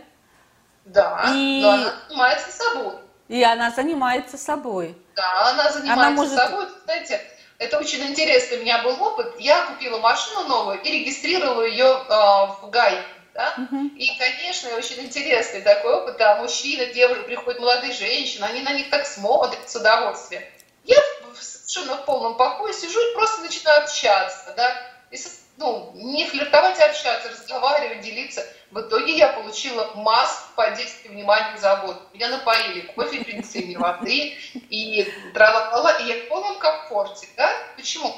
Да, 0.86 1.32
и... 1.34 1.62
но 1.62 1.72
она 1.72 1.93
занимается 2.08 2.52
собой. 2.52 3.05
И 3.28 3.43
она 3.43 3.71
занимается 3.71 4.38
собой. 4.38 4.95
Да, 5.15 5.49
она 5.51 5.71
занимается 5.71 6.05
она 6.05 6.09
может... 6.11 6.34
собой. 6.34 6.67
Знаете, 6.86 7.21
это 7.57 7.80
очень 7.80 8.03
интересный 8.03 8.59
у 8.59 8.61
меня 8.61 8.84
был 8.84 9.01
опыт. 9.01 9.39
Я 9.39 9.65
купила 9.65 9.99
машину 9.99 10.47
новую 10.47 10.82
и 10.82 10.91
регистрировала 10.91 11.63
ее 11.63 11.86
э, 11.86 12.09
в 12.09 12.69
ГАИ. 12.69 13.01
Да? 13.34 13.53
Uh-huh. 13.57 13.89
И, 13.97 14.17
конечно, 14.17 14.69
очень 14.78 15.01
интересный 15.01 15.61
такой 15.61 15.93
опыт, 15.93 16.15
да, 16.17 16.38
мужчины, 16.38 16.93
девушки, 16.93 17.23
приходят 17.23 17.59
молодые 17.59 17.91
женщины, 17.91 18.45
они 18.45 18.61
на 18.61 18.71
них 18.71 18.89
так 18.89 19.05
смотрят 19.05 19.69
с 19.69 19.76
удовольствием. 19.76 20.41
Я 20.86 20.95
совершенно 21.41 21.97
в 21.97 22.05
полном 22.05 22.38
покое 22.38 22.73
сижу 22.73 22.97
и 22.97 23.13
просто 23.13 23.41
начинаю 23.41 23.84
общаться, 23.84 24.53
да, 24.55 24.73
и, 25.11 25.17
ну, 25.57 25.91
не 25.95 26.26
флиртовать, 26.28 26.80
а 26.80 26.86
общаться, 26.86 27.30
разговаривать, 27.30 28.01
делиться. 28.01 28.45
В 28.76 28.82
итоге 28.82 29.15
я 29.15 29.30
получила 29.30 29.89
массу 29.95 30.43
поддержки, 30.53 31.07
внимания, 31.07 31.57
забот. 31.57 31.97
Меня 32.13 32.28
напоили 32.28 32.82
кофе, 32.82 33.23
принесли 33.23 33.67
мне 33.67 33.78
воды, 33.78 34.38
и 34.69 35.09
тра 35.34 35.97
и 36.01 36.03
я 36.03 36.15
в 36.17 36.28
полном 36.28 36.59
комфорте, 36.59 37.26
да? 37.38 37.49
Почему? 37.78 38.13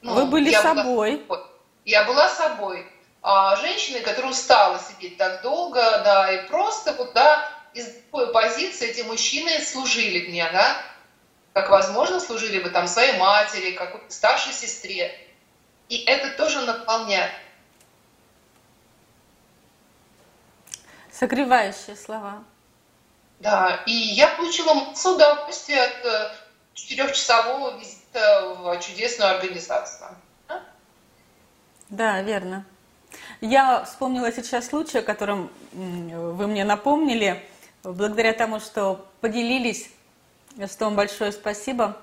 Ну, 0.00 0.14
Вы 0.14 0.24
были 0.24 0.54
собой. 0.54 1.18
Была, 1.28 1.46
я 1.84 2.04
была 2.04 2.30
собой 2.30 2.90
а, 3.20 3.56
женщины, 3.56 4.00
которая 4.00 4.30
устала 4.30 4.78
сидеть 4.78 5.18
так 5.18 5.42
долго, 5.42 5.82
да, 6.02 6.32
и 6.32 6.48
просто 6.48 6.94
вот, 6.94 7.12
да, 7.12 7.46
из 7.74 7.88
такой 8.04 8.32
позиции 8.32 8.88
эти 8.88 9.02
мужчины 9.02 9.60
служили 9.60 10.28
мне, 10.28 10.48
да, 10.50 10.82
как, 11.52 11.68
возможно, 11.68 12.20
служили 12.20 12.58
бы 12.58 12.70
там 12.70 12.86
своей 12.86 13.18
матери, 13.18 13.72
какой-то 13.72 14.10
старшей 14.10 14.54
сестре. 14.54 15.14
И 15.90 16.04
это 16.04 16.30
тоже 16.38 16.62
наполняет. 16.62 17.32
Согревающие 21.22 21.94
слова. 21.94 22.42
Да, 23.38 23.84
и 23.86 23.92
я 23.92 24.26
получила 24.34 24.74
массу 24.74 25.14
удовольствия 25.14 25.84
от 25.84 26.04
э, 26.04 26.32
четырехчасового 26.74 27.78
визита 27.78 28.56
в 28.58 28.80
чудесную 28.80 29.36
организацию. 29.36 30.16
Да, 31.90 32.20
верно. 32.22 32.64
Я 33.40 33.84
вспомнила 33.84 34.32
сейчас 34.32 34.66
случай, 34.66 34.98
о 34.98 35.02
котором 35.02 35.48
вы 35.70 36.48
мне 36.48 36.64
напомнили, 36.64 37.40
благодаря 37.84 38.32
тому, 38.32 38.58
что 38.58 39.06
поделились, 39.20 39.90
что 40.68 40.86
вам 40.86 40.96
большое 40.96 41.30
спасибо, 41.30 42.02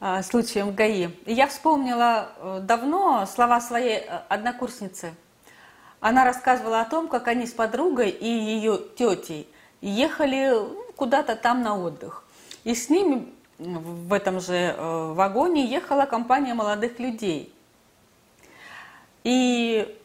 а, 0.00 0.22
случаем 0.22 0.74
ГАИ. 0.74 1.10
И 1.26 1.34
я 1.34 1.46
вспомнила 1.46 2.30
э, 2.38 2.60
давно 2.62 3.26
слова 3.26 3.60
своей 3.60 3.98
э, 3.98 4.22
однокурсницы. 4.30 5.12
Она 6.00 6.24
рассказывала 6.24 6.80
о 6.80 6.84
том, 6.84 7.08
как 7.08 7.28
они 7.28 7.46
с 7.46 7.52
подругой 7.52 8.10
и 8.10 8.28
ее 8.28 8.80
тетей 8.96 9.48
ехали 9.80 10.54
куда-то 10.96 11.36
там 11.36 11.62
на 11.62 11.78
отдых. 11.78 12.24
И 12.64 12.74
с 12.74 12.88
ними 12.88 13.32
в 13.58 14.12
этом 14.12 14.40
же 14.40 14.54
э, 14.54 15.12
вагоне 15.12 15.66
ехала 15.66 16.06
компания 16.06 16.54
молодых 16.54 16.98
людей. 16.98 17.52
И 19.24 19.98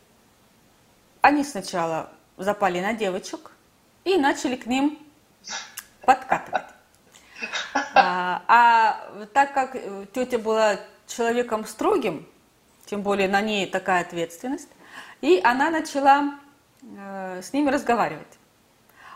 они 1.21 1.43
сначала 1.43 2.09
запали 2.37 2.79
на 2.79 2.93
девочек 2.93 3.51
и 4.03 4.17
начали 4.17 4.55
к 4.55 4.65
ним 4.65 4.97
подкатывать. 6.01 6.63
А, 7.93 8.43
а 8.47 9.25
так 9.33 9.53
как 9.53 9.77
тетя 10.13 10.39
была 10.39 10.77
человеком 11.07 11.65
строгим, 11.65 12.27
тем 12.85 13.01
более 13.01 13.27
на 13.27 13.41
ней 13.41 13.67
такая 13.67 14.01
ответственность, 14.01 14.69
и 15.23 15.39
она 15.41 15.69
начала 15.69 16.35
э, 16.81 17.41
с 17.41 17.53
ними 17.53 17.69
разговаривать. 17.69 18.27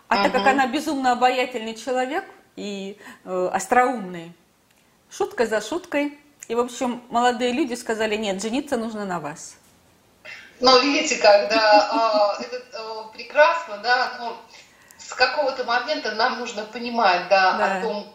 А 0.07 0.15
uh-huh. 0.15 0.23
так 0.23 0.31
как 0.31 0.47
она 0.47 0.65
безумно 0.67 1.11
обаятельный 1.11 1.75
человек 1.75 2.23
и 2.55 2.97
э, 3.25 3.49
остроумный, 3.51 4.33
шутка 5.11 5.45
за 5.45 5.59
шуткой. 5.59 6.17
И, 6.47 6.55
в 6.55 6.61
общем, 6.61 7.03
молодые 7.09 7.51
люди 7.51 7.73
сказали, 7.73 8.15
нет, 8.15 8.41
жениться 8.41 8.77
нужно 8.77 9.03
на 9.03 9.19
вас. 9.19 9.57
Но 10.61 10.79
видите, 10.79 11.17
когда 11.17 12.37
э, 12.39 12.43
это 12.43 12.55
э, 12.55 13.13
прекрасно, 13.13 13.79
да, 13.79 14.13
но 14.17 14.37
с 14.97 15.13
какого-то 15.13 15.65
момента 15.65 16.11
нам 16.11 16.39
нужно 16.39 16.63
понимать, 16.63 17.27
да, 17.29 17.57
да. 17.57 17.77
о 17.79 17.81
том, 17.81 18.13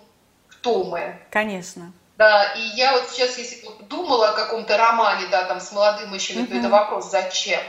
кто 0.49 0.84
мы. 0.84 1.18
Конечно. 1.30 1.93
Да, 2.16 2.55
и 2.55 2.62
я 2.74 2.93
вот 2.93 3.11
сейчас, 3.11 3.36
если 3.36 3.68
думала 3.82 4.30
о 4.30 4.32
каком-то 4.32 4.78
романе, 4.78 5.26
да, 5.30 5.45
там 5.45 5.61
с 5.61 5.72
молодым 5.72 6.09
мужчиной, 6.09 6.47
то 6.47 6.57
это 6.57 6.70
вопрос, 6.70 7.11
зачем? 7.11 7.61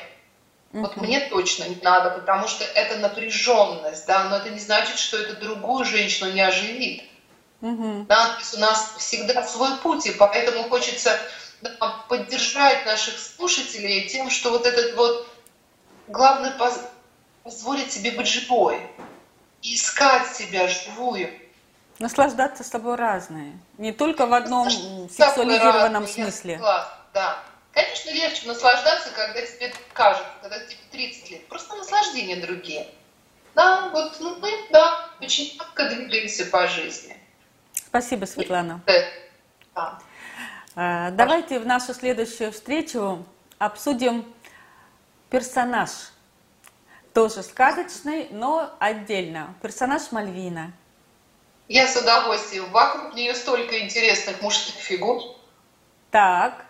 Вот 0.74 0.98
мне 0.98 1.20
точно 1.30 1.66
не 1.66 1.78
надо, 1.84 2.10
потому 2.10 2.48
что 2.48 2.64
это 2.64 2.98
напряженность, 2.98 4.08
да, 4.08 4.24
но 4.30 4.38
это 4.38 4.50
не 4.50 4.60
значит, 4.60 4.98
что 4.98 5.18
это 5.18 5.36
другую 5.36 5.86
женщину 5.86 6.32
не 6.32 6.42
оживит. 6.42 7.04
Uh-huh. 7.62 8.06
Да, 8.08 8.34
то 8.34 8.40
есть 8.40 8.58
у 8.58 8.60
нас 8.60 8.96
всегда 8.98 9.44
свой 9.44 9.78
путь, 9.78 10.08
и 10.08 10.12
поэтому 10.12 10.64
хочется 10.64 11.18
да, 11.62 11.72
поддержать 12.10 12.86
наших 12.88 13.20
слушателей 13.20 14.10
тем, 14.10 14.32
что 14.32 14.50
вот 14.50 14.66
этот 14.66 14.96
вот 14.96 15.28
главное 16.08 16.52
поз- 16.58 16.82
позволить 17.44 17.94
себе 17.94 18.12
быть 18.12 18.28
живой, 18.28 18.82
искать 19.62 20.36
себя 20.36 20.68
живую. 20.68 21.30
Наслаждаться 22.00 22.64
с 22.64 22.70
тобой 22.70 22.96
разные. 22.96 23.60
Не 23.78 23.94
только 23.94 24.26
в 24.26 24.34
одном 24.34 24.70
сексуализированном 24.70 26.04
разные, 26.04 26.26
смысле. 26.26 26.56
Согласна, 26.56 26.98
да. 27.14 27.38
Конечно, 27.74 28.12
легче 28.12 28.48
наслаждаться, 28.48 29.10
когда 29.16 29.42
тебе 29.42 29.74
кажется, 29.94 30.30
когда 30.42 30.60
тебе 30.60 30.78
30 30.92 31.32
лет. 31.32 31.48
Просто 31.48 31.76
наслаждения 31.76 32.36
другие. 32.38 32.88
Да, 33.56 33.90
вот 33.90 34.16
ну, 34.20 34.36
мы, 34.40 34.52
да, 34.72 35.10
очень 35.20 35.58
мягко 35.58 35.90
двигаемся 35.90 36.46
по 36.46 36.68
жизни. 36.68 37.18
Спасибо, 37.74 38.26
Светлана. 38.26 38.82
Да. 39.76 40.00
А, 40.76 41.12
давайте 41.12 41.60
в 41.60 41.66
нашу 41.66 41.94
следующую 41.94 42.52
встречу 42.52 43.26
обсудим 43.58 44.26
персонаж. 45.30 45.90
Тоже 47.14 47.44
сказочный, 47.44 48.28
но 48.32 48.76
отдельно. 48.80 49.56
Персонаж 49.62 50.12
Мальвина. 50.12 50.74
Я 51.68 51.88
с 51.88 51.96
удовольствием. 51.96 52.72
Вокруг 52.72 53.14
нее 53.16 53.36
столько 53.36 53.80
интересных 53.80 54.42
мужских 54.42 54.76
фигур. 54.76 55.22
Так. 56.10 56.66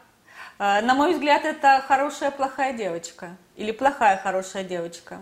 А, 0.66 0.82
на 0.82 0.94
мой 0.94 1.12
взгляд, 1.12 1.44
это 1.44 1.84
хорошая 1.86 2.32
плохая 2.32 2.72
девочка. 2.72 3.36
Или 3.58 3.74
плохая 3.74 4.16
хорошая 4.16 4.64
девочка. 4.64 5.20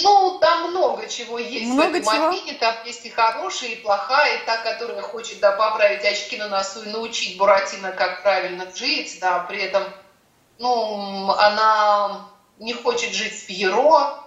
Ну, 0.00 0.38
там 0.40 0.70
много 0.70 1.08
чего 1.08 1.36
есть 1.40 1.66
много 1.66 1.88
в 1.88 1.94
этом 1.96 2.14
чего? 2.14 2.28
Афине. 2.28 2.52
Там 2.60 2.76
есть 2.84 3.04
и 3.04 3.10
хорошая, 3.10 3.70
и 3.70 3.82
плохая, 3.82 4.38
и 4.38 4.46
та, 4.46 4.58
которая 4.58 5.02
хочет 5.02 5.40
да, 5.40 5.50
поправить 5.50 6.04
очки 6.04 6.36
на 6.36 6.48
носу 6.48 6.84
и 6.84 6.90
научить 6.90 7.36
Буратино, 7.36 7.90
как 7.90 8.22
правильно 8.22 8.68
жить, 8.72 9.18
да, 9.20 9.40
при 9.40 9.62
этом, 9.62 9.82
ну, 10.60 11.28
она 11.38 12.28
не 12.60 12.72
хочет 12.72 13.10
жить 13.14 13.36
с 13.36 13.42
Пьеро. 13.42 14.22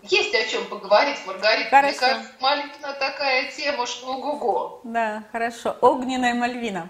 Есть 0.00 0.34
о 0.34 0.44
чем 0.46 0.64
поговорить, 0.68 1.18
Маргарита. 1.26 1.68
Хорошо. 1.68 1.90
Мне 1.90 1.98
кажется, 1.98 2.32
Мальвина 2.40 2.92
такая 2.98 3.50
тема, 3.50 3.84
что 3.84 4.06
ого-го. 4.06 4.80
Да, 4.84 5.24
хорошо. 5.30 5.76
Огненная 5.82 6.32
Мальвина. 6.32 6.88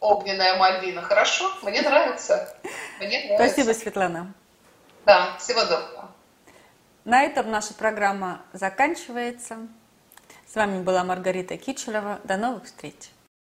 Огненная 0.00 0.56
Мальвина. 0.56 1.02
Хорошо, 1.02 1.50
мне 1.62 1.82
нравится. 1.82 2.56
Мне 2.98 3.24
нравится. 3.24 3.54
Спасибо, 3.54 3.72
Светлана. 3.72 4.34
Да, 5.06 5.36
всего 5.38 5.60
доброго. 5.62 6.10
На 7.04 7.22
этом 7.22 7.50
наша 7.50 7.74
программа 7.74 8.42
заканчивается. 8.52 9.58
С 10.46 10.54
вами 10.54 10.82
была 10.82 11.04
Маргарита 11.04 11.56
Кичерова. 11.56 12.20
До 12.24 12.36
новых 12.36 12.64
встреч! 12.64 12.94